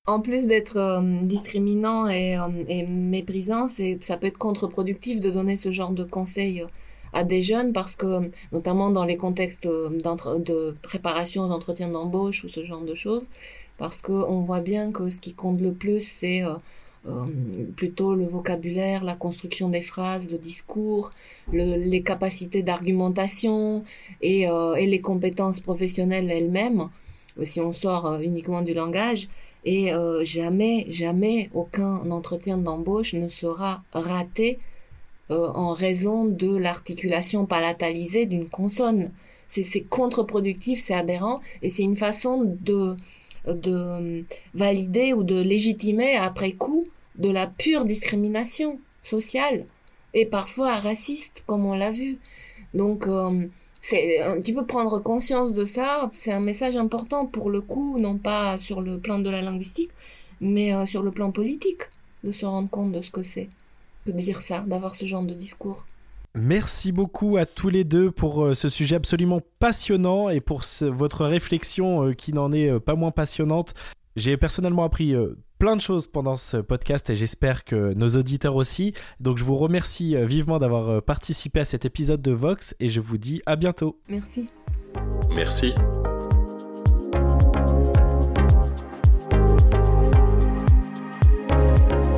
En 0.06 0.20
plus 0.20 0.46
d'être 0.46 0.76
euh, 0.76 1.22
discriminant 1.22 2.08
et, 2.08 2.38
et 2.68 2.86
méprisant, 2.86 3.66
ça 3.68 4.16
peut 4.18 4.26
être 4.26 4.38
contre-productif 4.38 5.20
de 5.20 5.30
donner 5.30 5.56
ce 5.56 5.70
genre 5.70 5.92
de 5.92 6.04
conseils 6.04 6.64
à 7.14 7.24
des 7.24 7.40
jeunes 7.42 7.72
parce 7.72 7.96
que, 7.96 8.28
notamment 8.52 8.90
dans 8.90 9.04
les 9.04 9.16
contextes 9.16 9.66
euh, 9.66 9.88
de 10.38 10.76
préparation 10.82 11.48
d'entretien 11.48 11.88
d'embauche 11.88 12.44
ou 12.44 12.48
ce 12.48 12.64
genre 12.64 12.84
de 12.84 12.94
choses, 12.94 13.30
parce 13.78 14.02
qu'on 14.02 14.42
voit 14.42 14.60
bien 14.60 14.92
que 14.92 15.08
ce 15.08 15.20
qui 15.20 15.32
compte 15.32 15.60
le 15.60 15.72
plus, 15.72 16.06
c'est 16.06 16.42
euh, 16.42 16.56
euh, 17.06 17.24
plutôt 17.76 18.14
le 18.14 18.24
vocabulaire, 18.24 19.04
la 19.04 19.14
construction 19.14 19.68
des 19.68 19.82
phrases, 19.82 20.30
le 20.30 20.38
discours, 20.38 21.12
le, 21.52 21.76
les 21.76 22.02
capacités 22.02 22.62
d'argumentation 22.62 23.84
et, 24.20 24.42
et 24.42 24.86
les 24.86 25.00
compétences 25.00 25.60
professionnelles 25.60 26.30
elles-mêmes, 26.30 26.88
si 27.42 27.60
on 27.60 27.72
sort 27.72 28.20
uniquement 28.22 28.62
du 28.62 28.72
langage. 28.72 29.28
Et 29.66 29.90
jamais, 30.24 30.84
jamais 30.88 31.50
aucun 31.54 32.10
entretien 32.10 32.58
d'embauche 32.58 33.14
ne 33.14 33.28
sera 33.28 33.82
raté 33.92 34.58
euh, 35.30 35.48
en 35.54 35.72
raison 35.72 36.26
de 36.26 36.54
l'articulation 36.54 37.46
palatalisée 37.46 38.26
d'une 38.26 38.48
consonne. 38.50 39.10
C'est 39.46 39.80
contre-productif, 39.88 40.82
c'est 40.82 40.94
aberrant, 40.94 41.36
et 41.62 41.70
c'est 41.70 41.82
une 41.82 41.96
façon 41.96 42.42
de, 42.60 42.96
de 43.46 44.24
valider 44.52 45.14
ou 45.14 45.22
de 45.22 45.40
légitimer 45.40 46.16
après 46.16 46.52
coup 46.52 46.84
de 47.16 47.30
la 47.30 47.46
pure 47.46 47.86
discrimination 47.86 48.78
sociale 49.00 49.66
et 50.12 50.26
parfois 50.26 50.78
raciste, 50.78 51.44
comme 51.46 51.64
on 51.64 51.74
l'a 51.74 51.90
vu. 51.90 52.18
Donc, 52.74 53.06
euh, 53.06 53.46
c'est 53.84 54.20
un 54.20 54.40
petit 54.40 54.54
peu 54.54 54.64
prendre 54.64 54.98
conscience 54.98 55.52
de 55.52 55.64
ça, 55.64 56.08
c'est 56.12 56.32
un 56.32 56.40
message 56.40 56.76
important 56.76 57.26
pour 57.26 57.50
le 57.50 57.60
coup, 57.60 57.98
non 57.98 58.16
pas 58.16 58.56
sur 58.56 58.80
le 58.80 58.98
plan 58.98 59.18
de 59.18 59.28
la 59.30 59.42
linguistique, 59.42 59.90
mais 60.40 60.74
euh, 60.74 60.86
sur 60.86 61.02
le 61.02 61.10
plan 61.10 61.30
politique, 61.30 61.82
de 62.22 62.32
se 62.32 62.46
rendre 62.46 62.70
compte 62.70 62.92
de 62.92 63.00
ce 63.00 63.10
que 63.10 63.22
c'est 63.22 63.50
de 64.06 64.12
dire 64.12 64.38
ça, 64.38 64.60
d'avoir 64.66 64.94
ce 64.94 65.06
genre 65.06 65.22
de 65.22 65.34
discours. 65.34 65.86
Merci 66.36 66.90
beaucoup 66.90 67.36
à 67.36 67.46
tous 67.46 67.68
les 67.68 67.84
deux 67.84 68.10
pour 68.10 68.44
euh, 68.44 68.54
ce 68.54 68.68
sujet 68.68 68.96
absolument 68.96 69.40
passionnant 69.60 70.30
et 70.30 70.40
pour 70.40 70.62
votre 70.80 71.24
réflexion 71.26 72.08
euh, 72.08 72.12
qui 72.12 72.32
n'en 72.32 72.50
est 72.52 72.70
euh, 72.70 72.80
pas 72.80 72.96
moins 72.96 73.12
passionnante. 73.12 73.74
J'ai 74.16 74.36
personnellement 74.36 74.84
appris 74.84 75.12
plein 75.64 75.76
de 75.76 75.80
choses 75.80 76.08
pendant 76.08 76.36
ce 76.36 76.58
podcast 76.58 77.08
et 77.08 77.16
j'espère 77.16 77.64
que 77.64 77.94
nos 77.94 78.08
auditeurs 78.08 78.54
aussi. 78.54 78.92
Donc 79.18 79.38
je 79.38 79.44
vous 79.44 79.56
remercie 79.56 80.14
vivement 80.14 80.58
d'avoir 80.58 81.02
participé 81.02 81.60
à 81.60 81.64
cet 81.64 81.86
épisode 81.86 82.20
de 82.20 82.32
Vox 82.32 82.74
et 82.80 82.90
je 82.90 83.00
vous 83.00 83.16
dis 83.16 83.40
à 83.46 83.56
bientôt. 83.56 83.98
Merci. 84.10 84.50
Merci. 85.30 85.72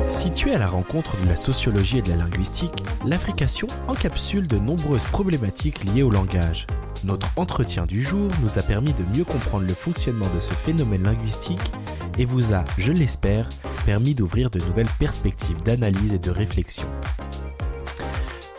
Située 0.07 0.53
à 0.53 0.57
la 0.57 0.67
rencontre 0.67 1.19
de 1.21 1.27
la 1.27 1.35
sociologie 1.35 1.97
et 1.97 2.01
de 2.01 2.09
la 2.09 2.15
linguistique, 2.15 2.83
l'Africation 3.05 3.67
encapsule 3.87 4.47
de 4.47 4.57
nombreuses 4.57 5.03
problématiques 5.03 5.83
liées 5.83 6.03
au 6.03 6.09
langage. 6.09 6.65
Notre 7.03 7.27
entretien 7.35 7.85
du 7.85 8.03
jour 8.03 8.29
nous 8.41 8.57
a 8.57 8.61
permis 8.61 8.93
de 8.93 9.03
mieux 9.15 9.25
comprendre 9.25 9.65
le 9.67 9.73
fonctionnement 9.73 10.27
de 10.33 10.39
ce 10.39 10.53
phénomène 10.53 11.03
linguistique 11.03 11.71
et 12.17 12.25
vous 12.25 12.53
a, 12.53 12.63
je 12.77 12.93
l'espère, 12.93 13.49
permis 13.85 14.15
d'ouvrir 14.15 14.49
de 14.49 14.59
nouvelles 14.59 14.89
perspectives 14.97 15.61
d'analyse 15.63 16.13
et 16.13 16.19
de 16.19 16.31
réflexion. 16.31 16.87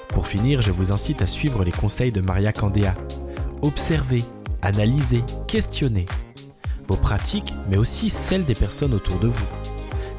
Pour 0.09 0.27
finir, 0.27 0.61
je 0.61 0.71
vous 0.71 0.93
incite 0.93 1.23
à 1.23 1.27
suivre 1.27 1.65
les 1.65 1.73
conseils 1.73 2.13
de 2.13 2.21
Maria 2.21 2.53
Candéa. 2.53 2.95
Observez, 3.63 4.23
analysez, 4.63 5.25
questionnez 5.47 6.07
vos 6.89 6.97
pratiques, 6.97 7.53
mais 7.71 7.77
aussi 7.77 8.09
celles 8.09 8.45
des 8.45 8.55
personnes 8.55 8.95
autour 8.95 9.19
de 9.19 9.29
vous. 9.29 9.47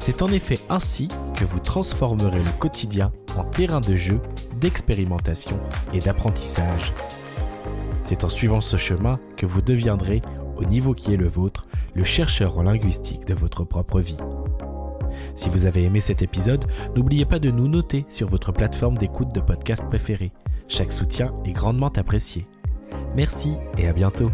C'est 0.00 0.22
en 0.22 0.28
effet 0.28 0.58
ainsi 0.70 1.08
que 1.36 1.44
vous 1.44 1.60
transformerez 1.60 2.38
le 2.38 2.58
quotidien 2.58 3.12
en 3.36 3.44
terrain 3.44 3.80
de 3.80 3.96
jeu, 3.96 4.18
d'expérimentation 4.58 5.60
et 5.92 5.98
d'apprentissage. 5.98 6.94
C'est 8.02 8.24
en 8.24 8.30
suivant 8.30 8.62
ce 8.62 8.78
chemin 8.78 9.20
que 9.36 9.44
vous 9.44 9.60
deviendrez, 9.60 10.22
au 10.56 10.64
niveau 10.64 10.94
qui 10.94 11.12
est 11.12 11.18
le 11.18 11.28
vôtre, 11.28 11.66
le 11.94 12.02
chercheur 12.02 12.58
en 12.58 12.62
linguistique 12.62 13.26
de 13.26 13.34
votre 13.34 13.62
propre 13.64 14.00
vie. 14.00 14.16
Si 15.34 15.50
vous 15.50 15.66
avez 15.66 15.84
aimé 15.84 16.00
cet 16.00 16.22
épisode, 16.22 16.64
n'oubliez 16.96 17.26
pas 17.26 17.38
de 17.38 17.50
nous 17.50 17.68
noter 17.68 18.06
sur 18.08 18.26
votre 18.26 18.52
plateforme 18.52 18.96
d'écoute 18.96 19.34
de 19.34 19.40
podcast 19.40 19.84
préférée. 19.86 20.32
Chaque 20.66 20.92
soutien 20.92 21.34
est 21.44 21.52
grandement 21.52 21.92
apprécié. 21.94 22.46
Merci 23.14 23.56
et 23.76 23.86
à 23.86 23.92
bientôt. 23.92 24.30